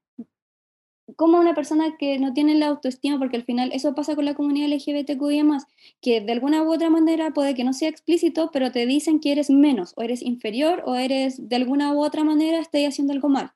[1.15, 4.33] como una persona que no tiene la autoestima, porque al final eso pasa con la
[4.33, 5.67] comunidad LGBTQI más,
[6.01, 9.31] que de alguna u otra manera puede que no sea explícito, pero te dicen que
[9.31, 13.29] eres menos, o eres inferior, o eres de alguna u otra manera estás haciendo algo
[13.29, 13.51] mal.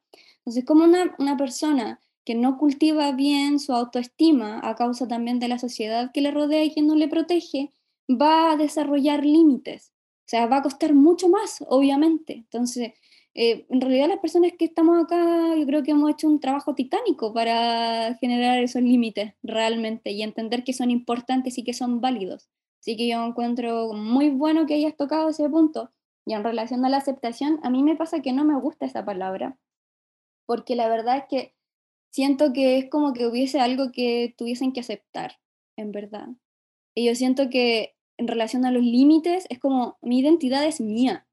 [0.50, 5.48] Entonces, como una, una persona que no cultiva bien su autoestima a causa también de
[5.48, 7.70] la sociedad que le rodea y que no le protege,
[8.10, 9.92] va a desarrollar límites.
[10.22, 12.34] O sea, va a costar mucho más, obviamente.
[12.34, 12.94] Entonces,
[13.36, 16.74] eh, en realidad las personas que estamos acá, yo creo que hemos hecho un trabajo
[16.74, 22.50] titánico para generar esos límites realmente y entender que son importantes y que son válidos.
[22.80, 25.92] Así que yo encuentro muy bueno que hayas tocado ese punto.
[26.26, 29.06] Y en relación a la aceptación, a mí me pasa que no me gusta esa
[29.06, 29.56] palabra,
[30.50, 31.56] porque la verdad es que
[32.12, 35.40] siento que es como que hubiese algo que tuviesen que aceptar,
[35.78, 36.30] en verdad.
[36.96, 41.28] Y yo siento que en relación a los límites, es como mi identidad es mía,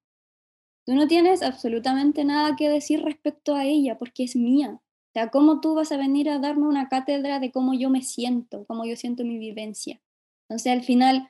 [0.86, 4.80] Tú no tienes absolutamente nada que decir respecto a ella porque es mía.
[4.80, 8.02] O sea, ¿cómo tú vas a venir a darme una cátedra de cómo yo me
[8.02, 10.00] siento, cómo yo siento mi vivencia?
[10.48, 11.28] Entonces, al final,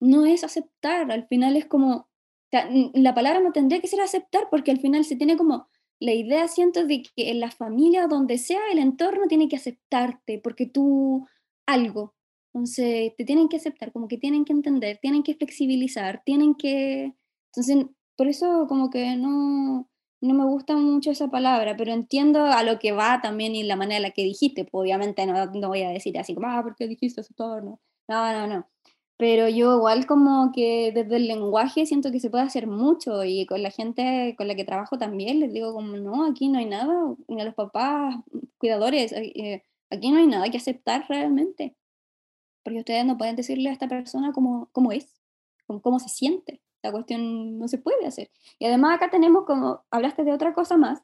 [0.00, 2.08] no es aceptar, al final es como,
[2.94, 5.68] la palabra no tendría que ser aceptar porque al final se tiene como
[6.02, 10.40] la idea, siento, de que en la familia, donde sea el entorno, tiene que aceptarte
[10.42, 11.28] porque tú
[11.66, 12.14] algo.
[12.52, 17.14] Entonces, te tienen que aceptar, como que tienen que entender, tienen que flexibilizar, tienen que...
[17.54, 17.86] Entonces,
[18.16, 19.88] por eso como que no,
[20.20, 23.76] no me gusta mucho esa palabra, pero entiendo a lo que va también y la
[23.76, 24.64] manera en la que dijiste.
[24.64, 27.60] Pues, obviamente no, no voy a decir así como, ah, ¿por qué dijiste todo?
[27.60, 27.78] No,
[28.08, 28.46] no, no.
[28.48, 28.68] no.
[29.22, 33.46] Pero yo igual como que desde el lenguaje siento que se puede hacer mucho y
[33.46, 36.66] con la gente con la que trabajo también les digo como, no, aquí no hay
[36.66, 36.92] nada,
[37.28, 38.16] ni a los papás,
[38.58, 41.76] cuidadores, eh, aquí no hay nada que aceptar realmente.
[42.64, 45.22] Porque ustedes no pueden decirle a esta persona cómo, cómo es,
[45.68, 46.60] cómo, cómo se siente.
[46.82, 48.28] La cuestión no se puede hacer.
[48.58, 51.00] Y además acá tenemos como, hablaste de otra cosa más,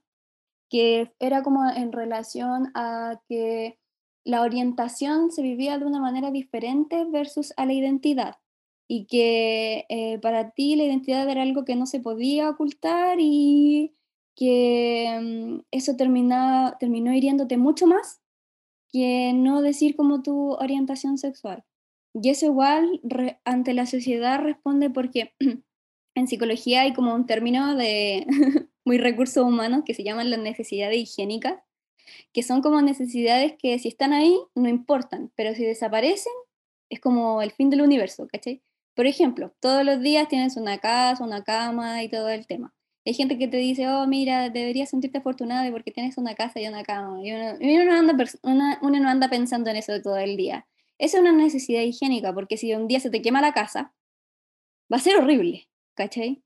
[0.68, 3.78] que era como en relación a que
[4.28, 8.36] la orientación se vivía de una manera diferente versus a la identidad
[8.86, 13.94] y que eh, para ti la identidad era algo que no se podía ocultar y
[14.36, 18.20] que mm, eso terminaba, terminó hiriéndote mucho más
[18.92, 21.64] que no decir como tu orientación sexual.
[22.12, 23.00] Y eso igual
[23.46, 25.32] ante la sociedad responde porque
[26.14, 28.26] en psicología hay como un término de
[28.84, 31.62] muy recursos humanos que se llaman las necesidades higiénicas,
[32.32, 36.32] que son como necesidades que si están ahí no importan, pero si desaparecen
[36.90, 38.62] es como el fin del universo, ¿cachai?
[38.94, 42.74] Por ejemplo, todos los días tienes una casa, una cama y todo el tema.
[43.06, 46.66] Hay gente que te dice, oh, mira, deberías sentirte afortunado porque tienes una casa y
[46.66, 47.20] una cama.
[47.22, 50.66] Y uno, no anda, uno no anda pensando en eso todo el día.
[50.98, 53.94] Esa es una necesidad higiénica, porque si un día se te quema la casa,
[54.92, 55.68] va a ser horrible.
[55.98, 56.44] ¿cachai?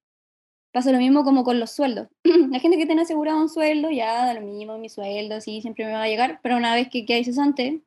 [0.73, 2.09] Pasa lo mismo como con los sueldos.
[2.53, 5.87] La gente que tiene asegurado un sueldo, ya da lo mismo, mi sueldo, sí, siempre
[5.87, 7.81] me va a llegar, pero una vez que, que hay cesante,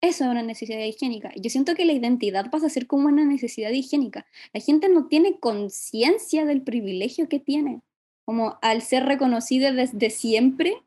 [0.00, 1.32] eso es una necesidad higiénica.
[1.34, 4.24] Yo siento que la identidad pasa a ser como una necesidad higiénica.
[4.52, 7.82] La gente no tiene conciencia del privilegio que tiene,
[8.24, 10.80] como al ser reconocida desde siempre,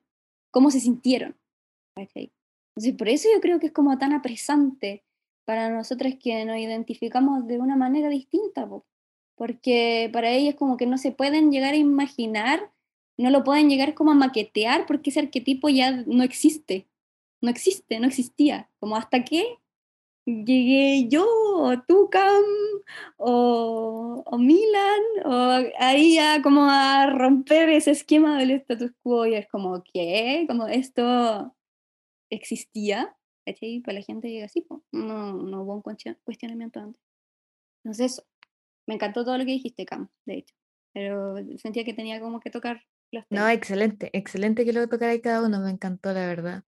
[0.50, 1.36] cómo se sintieron.
[1.96, 2.32] ¿cachai?
[2.70, 5.04] Entonces, por eso yo creo que es como tan apresante
[5.44, 8.70] para nosotros que nos identificamos de una manera distinta
[9.36, 12.72] porque para ellos como que no se pueden llegar a imaginar,
[13.18, 16.88] no lo pueden llegar como a maquetear porque ese arquetipo ya no existe,
[17.42, 18.70] no existe, no existía.
[18.80, 19.60] Como hasta que
[20.26, 22.44] llegué yo, o tú, Cam,
[23.18, 29.36] o, o Milan, o ahí a como a romper ese esquema del status quo y
[29.36, 30.46] es como, ¿qué?
[30.48, 31.56] Como esto
[32.30, 33.82] existía, ¿cachai?
[33.82, 35.82] Para la gente llega así, no, no hubo un
[36.24, 37.02] cuestionamiento antes.
[37.84, 38.26] Entonces
[38.88, 40.56] me encantó todo lo que dijiste, Cam, de hecho,
[40.94, 42.84] pero sentía que tenía como que tocar
[43.16, 43.44] los temas.
[43.46, 46.64] No, excelente, excelente que lo tocara cada uno, me encantó, la verdad.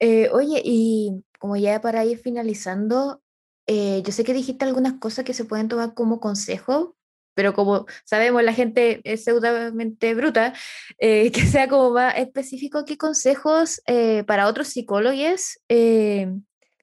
[0.00, 3.22] Eh, oye, y como ya para ir finalizando,
[3.66, 6.96] eh, yo sé que dijiste algunas cosas que se pueden tomar como consejo,
[7.34, 10.54] pero como sabemos, la gente es pseudamente bruta,
[10.98, 13.82] eh, que sea como más específico, ¿qué consejos
[14.26, 15.58] para otros psicólogos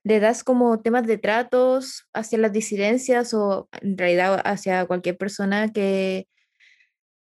[0.06, 5.74] le das como temas de tratos hacia las disidencias o en realidad hacia cualquier persona
[5.74, 6.28] que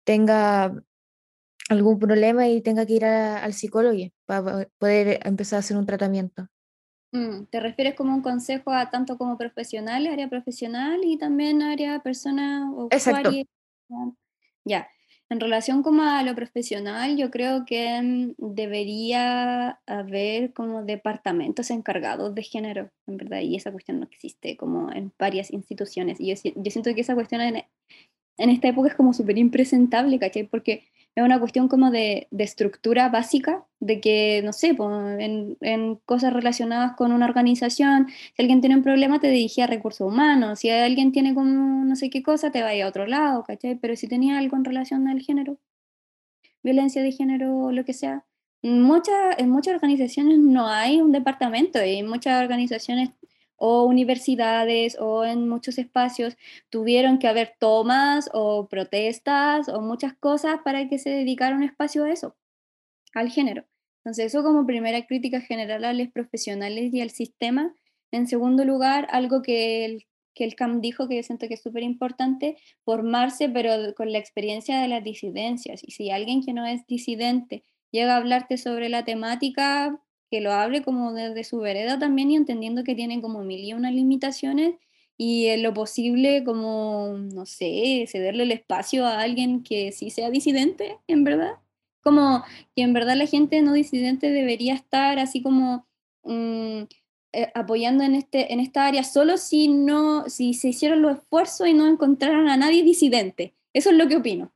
[0.05, 0.73] tenga
[1.71, 3.97] algún problema y tenga que ir al psicólogo
[4.27, 6.49] para poder empezar a hacer un tratamiento.
[7.13, 12.01] Mm, ¿Te refieres como un consejo a tanto como profesional, área profesional y también área
[12.01, 13.31] persona o Exacto.
[14.65, 14.89] Ya,
[15.29, 22.43] en relación como a lo profesional, yo creo que debería haber como departamentos encargados de
[22.43, 26.21] género, en verdad, y esa cuestión no existe como en varias instituciones.
[26.21, 27.65] Y yo, yo siento que esa cuestión en,
[28.39, 30.49] en esta época es como súper impresentable, ¿cachai?
[30.49, 34.77] Porque es una cuestión como de, de, estructura básica, de que, no sé,
[35.19, 39.67] en, en, cosas relacionadas con una organización, si alguien tiene un problema te dirigía a
[39.67, 43.45] recursos humanos, si alguien tiene como no sé qué cosa te vaya a otro lado,
[43.45, 43.77] ¿cachai?
[43.77, 45.59] Pero si tenía algo en relación al género,
[46.63, 48.25] violencia de género, lo que sea,
[48.63, 53.11] muchas en muchas organizaciones no hay un departamento y muchas organizaciones
[53.63, 56.39] o universidades o en muchos espacios
[56.71, 62.05] tuvieron que haber tomas o protestas o muchas cosas para que se dedicara un espacio
[62.05, 62.37] a eso,
[63.13, 63.67] al género.
[63.99, 67.75] Entonces, eso como primera crítica general a los profesionales y al sistema.
[68.11, 71.63] En segundo lugar, algo que el, que el CAM dijo que yo siento que es
[71.63, 72.57] súper importante,
[72.87, 75.83] formarse, pero con la experiencia de las disidencias.
[75.85, 80.01] Y si alguien que no es disidente llega a hablarte sobre la temática,
[80.31, 83.73] que lo hable como desde su vereda también y entendiendo que tiene como mil y
[83.73, 84.75] unas limitaciones
[85.17, 90.31] y en lo posible como, no sé, cederle el espacio a alguien que sí sea
[90.31, 91.57] disidente, en verdad.
[92.03, 92.43] Como
[92.75, 95.87] que en verdad la gente no disidente debería estar así como
[96.23, 96.85] mm,
[97.33, 101.69] eh, apoyando en, este, en esta área solo si, no, si se hicieron los esfuerzos
[101.69, 103.55] y no encontraron a nadie disidente.
[103.75, 104.53] Eso es lo que opino.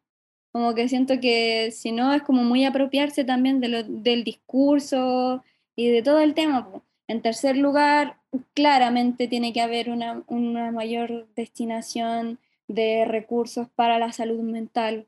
[0.51, 5.43] Como que siento que si no es como muy apropiarse también de lo, del discurso
[5.77, 6.69] y de todo el tema.
[7.07, 8.19] En tercer lugar,
[8.55, 15.07] claramente tiene que haber una, una mayor destinación de recursos para la salud mental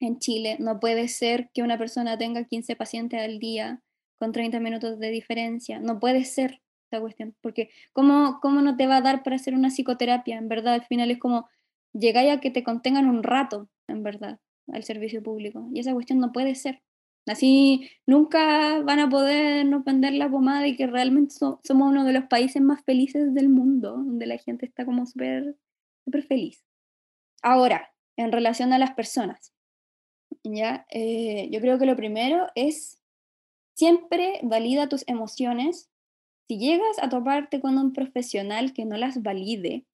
[0.00, 0.56] en Chile.
[0.58, 3.82] No puede ser que una persona tenga 15 pacientes al día
[4.18, 5.78] con 30 minutos de diferencia.
[5.78, 6.60] No puede ser
[6.90, 10.38] esa cuestión, porque ¿cómo, cómo no te va a dar para hacer una psicoterapia?
[10.38, 11.48] En verdad, al final es como
[11.92, 14.38] llegar a que te contengan un rato, en verdad,
[14.72, 15.68] al servicio público.
[15.72, 16.82] Y esa cuestión no puede ser.
[17.26, 22.12] Así nunca van a poder no vender la pomada y que realmente somos uno de
[22.12, 25.56] los países más felices del mundo, donde la gente está como súper
[26.04, 26.64] super feliz.
[27.42, 29.54] Ahora, en relación a las personas,
[30.44, 30.86] ¿ya?
[30.90, 33.00] Eh, yo creo que lo primero es
[33.74, 35.90] siempre valida tus emociones.
[36.48, 39.86] Si llegas a toparte con un profesional que no las valide,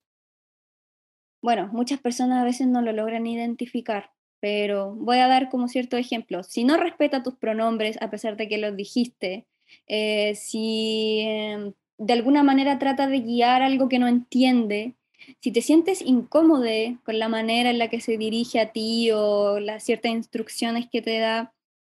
[1.41, 5.97] bueno, muchas personas a veces no lo logran identificar, pero voy a dar como cierto
[5.97, 6.43] ejemplo.
[6.43, 9.45] Si no respeta tus pronombres a pesar de que los dijiste,
[9.87, 14.95] eh, si em, de alguna manera trata de guiar algo que no entiende,
[15.41, 16.65] si te sientes incómodo
[17.03, 21.01] con la manera en la que se dirige a ti o las ciertas instrucciones que
[21.01, 21.53] te da,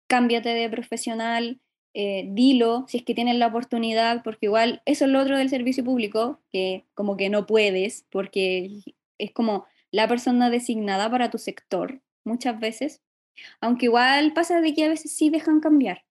[0.07, 1.61] cámbiate de profesional,
[1.95, 5.51] eh, dilo si es que tienes la oportunidad, porque igual eso es lo otro del
[5.51, 8.70] servicio público, que como que no puedes, porque
[9.18, 13.03] es como la persona designada para tu sector muchas veces,
[13.61, 16.05] aunque igual pasa de que a veces sí dejan cambiar,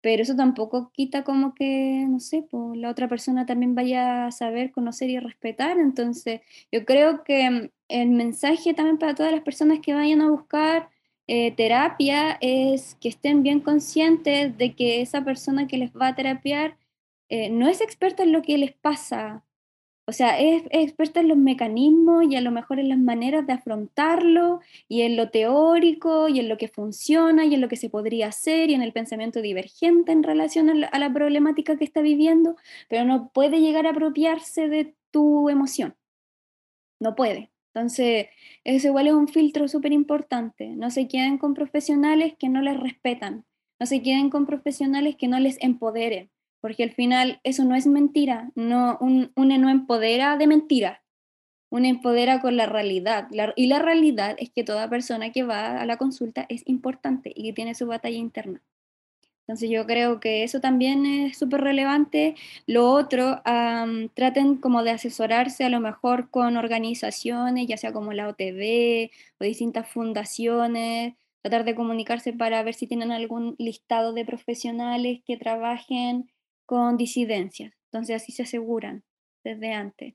[0.00, 4.70] pero eso tampoco quita como que, no sé, la otra persona también vaya a saber,
[4.70, 5.78] conocer y respetar.
[5.78, 10.90] Entonces, yo creo que el mensaje también para todas las personas que vayan a buscar
[11.26, 16.14] eh, terapia es que estén bien conscientes de que esa persona que les va a
[16.14, 16.76] terapiar
[17.30, 19.42] eh, no es experta en lo que les pasa,
[20.06, 23.54] o sea, es, experta en los mecanismos y a lo mejor en las maneras de
[23.54, 27.88] afrontarlo y en lo teórico y en lo que funciona y en lo que se
[27.88, 32.56] podría hacer y en el pensamiento divergente en relación a la, problemática que está viviendo,
[32.88, 35.94] pero no puede llegar a apropiarse de tu emoción.
[37.00, 37.50] No puede.
[37.72, 38.26] Entonces,
[38.64, 40.68] eso igual es un filtro súper importante.
[40.76, 43.44] No se queden con profesionales que no les respetan.
[43.80, 46.30] No se queden con profesionales que no les empoderen
[46.64, 51.04] porque al final eso no es mentira, no, un, una no empodera de mentira,
[51.68, 53.28] una empodera con la realidad.
[53.54, 57.42] y la realidad es que toda persona que va a la consulta es importante y
[57.42, 58.62] que tiene su batalla interna.
[59.40, 62.34] Entonces yo creo que eso también es súper relevante.
[62.66, 63.42] Lo otro,
[64.14, 69.44] traten como de asesorarse a lo mejor con organizaciones, ya sea como la OTV o
[69.44, 71.12] distintas fundaciones,
[71.42, 76.30] tratar de comunicarse para ver si tienen algún listado de profesionales que trabajen
[76.66, 77.72] con disidencias.
[77.92, 79.04] Entonces así se aseguran
[79.44, 80.14] desde antes.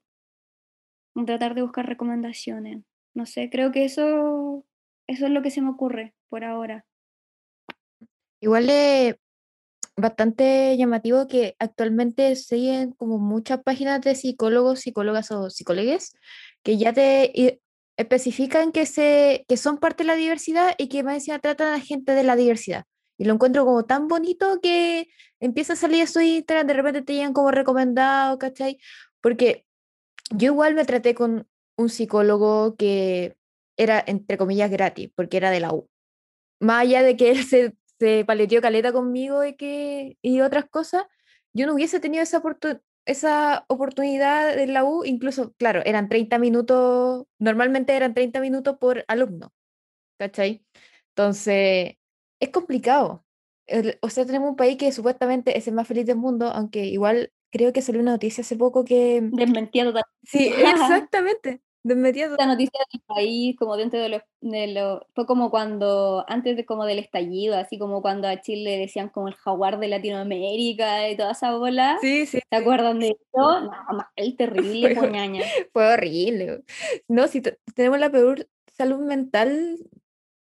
[1.26, 2.84] Tratar de buscar recomendaciones.
[3.14, 4.66] No sé, creo que eso,
[5.08, 6.86] eso es lo que se me ocurre por ahora.
[8.42, 9.16] Igual es
[9.98, 16.14] bastante llamativo que actualmente siguen como muchas páginas de psicólogos, psicólogas o psicólogues
[16.64, 17.60] que ya te
[17.98, 21.78] especifican que, se, que son parte de la diversidad y que más encima tratan a
[21.78, 22.86] la gente de la diversidad.
[23.20, 25.10] Y lo encuentro como tan bonito que
[25.42, 28.80] empieza a salir a su Instagram, de repente te llegan como recomendado, ¿cachai?
[29.20, 29.66] Porque
[30.32, 31.46] yo igual me traté con
[31.76, 33.36] un psicólogo que
[33.78, 35.90] era, entre comillas, gratis, porque era de la U.
[36.62, 41.04] Más allá de que él se, se paleteó caleta conmigo y, que, y otras cosas,
[41.54, 42.42] yo no hubiese tenido esa,
[43.06, 49.04] esa oportunidad de la U, incluso, claro, eran 30 minutos, normalmente eran 30 minutos por
[49.10, 49.52] alumno,
[50.18, 50.66] ¿cachai?
[51.10, 51.99] Entonces,
[52.40, 53.26] es complicado.
[54.02, 57.32] o sea, tenemos un país que supuestamente es el más feliz del mundo, aunque igual
[57.52, 59.22] creo que salió una noticia hace poco que...
[59.32, 60.10] Desmentía totalmente.
[60.24, 61.62] Sí, exactamente.
[61.82, 65.08] Desmentía La noticia del país, como dentro de lo, de lo...
[65.16, 69.30] Fue como cuando, antes de como del estallido, así como cuando a Chile decían como
[69.30, 71.98] el jaguar de Latinoamérica y toda esa bola.
[72.02, 72.40] Sí, sí.
[72.50, 73.62] ¿Se acuerdan de eso?
[73.62, 73.72] No,
[74.18, 75.10] el terrible fue,
[75.72, 76.64] Fue horrible.
[77.08, 77.42] No, si
[77.74, 79.78] tenemos la peor salud mental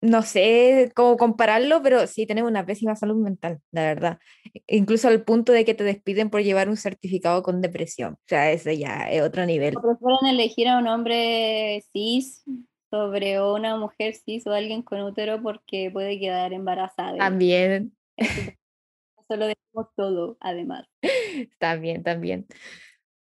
[0.06, 4.20] no sé cómo compararlo, pero sí tenemos una pésima salud mental, la verdad.
[4.68, 8.14] Incluso al punto de que te despiden por llevar un certificado con depresión.
[8.14, 9.74] O sea, eso ya es otro nivel.
[9.74, 12.44] Prefieren elegir a un hombre cis
[12.90, 17.18] sobre una mujer cis o alguien con útero porque puede quedar embarazada.
[17.18, 17.96] También.
[19.28, 20.88] Eso lo decimos todo, además.
[21.58, 22.46] También, también.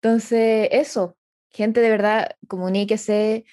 [0.01, 1.17] Entonces, eso,
[1.49, 3.43] gente de verdad, comuníquese,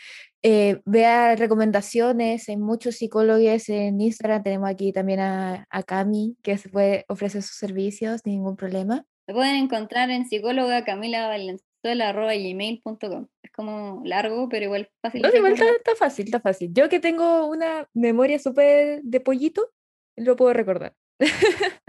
[0.49, 6.57] eh, vea recomendaciones, hay muchos psicólogos en Instagram, tenemos aquí también a, a Cami, que
[6.57, 9.05] se puede ofrecer sus servicios sin ningún problema.
[9.27, 11.37] Se pueden encontrar en psicóloga Camila
[11.83, 13.27] gmail.com.
[13.43, 15.23] Es como largo, pero igual fácil.
[15.23, 16.71] No, igual está, fácil, está fácil.
[16.73, 19.73] Yo que tengo una memoria súper de pollito,
[20.15, 20.95] lo puedo recordar.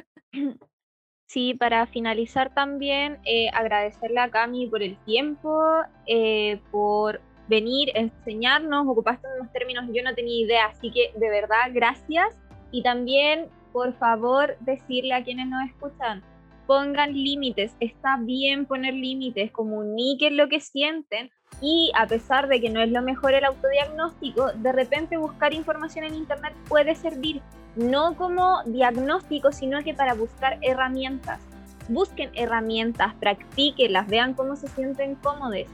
[1.29, 5.61] Sí, para finalizar también, eh, agradecerle a Cami por el tiempo,
[6.05, 11.71] eh, por venir, enseñarnos, ocupaste unos términos yo no tenía idea, así que de verdad
[11.73, 12.35] gracias.
[12.71, 16.23] Y también por favor decirle a quienes nos escuchan,
[16.65, 21.29] pongan límites, está bien poner límites, comuniquen lo que sienten.
[21.61, 26.05] Y a pesar de que no es lo mejor el autodiagnóstico, de repente buscar información
[26.05, 27.41] en internet puede servir.
[27.75, 31.39] No como diagnóstico, sino que para buscar herramientas.
[31.87, 35.67] Busquen herramientas, practíquenlas, vean cómo se sienten cómodos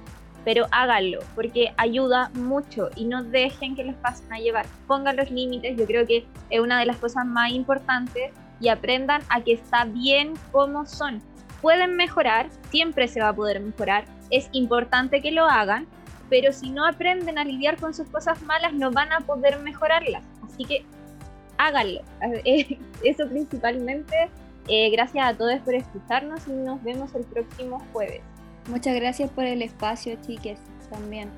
[0.46, 4.66] pero háganlo porque ayuda mucho y no dejen que los pasen a llevar.
[4.88, 9.22] Pongan los límites, yo creo que es una de las cosas más importantes y aprendan
[9.30, 11.22] a que está bien como son.
[11.62, 15.88] Pueden mejorar, siempre se va a poder mejorar, es importante que lo hagan,
[16.30, 20.24] pero si no aprenden a lidiar con sus cosas malas no van a poder mejorarlas.
[20.44, 20.86] Así que
[21.58, 22.02] háganlo.
[23.04, 24.30] Eso principalmente.
[24.68, 28.22] Eh, gracias a todos por escucharnos y nos vemos el próximo jueves.
[28.70, 30.59] Muchas gracias por el espacio, chiques,
[30.89, 31.30] también.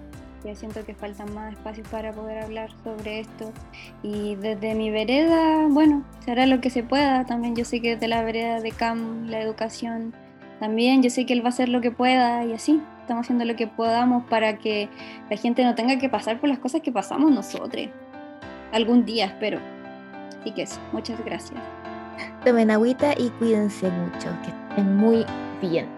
[0.46, 3.52] Yo siento que faltan más espacios para poder hablar sobre esto.
[4.04, 7.26] Y desde mi vereda, bueno, será lo que se pueda.
[7.26, 10.14] También yo sé que desde la vereda de CAM, la educación,
[10.60, 12.80] también yo sé que él va a hacer lo que pueda y así.
[13.02, 14.88] Estamos haciendo lo que podamos para que
[15.30, 17.88] la gente no tenga que pasar por las cosas que pasamos nosotros.
[18.72, 19.60] Algún día, espero.
[20.42, 21.60] Así que eso, muchas gracias.
[22.44, 25.26] Tomen agüita y cuídense mucho, que estén muy
[25.62, 25.95] bien.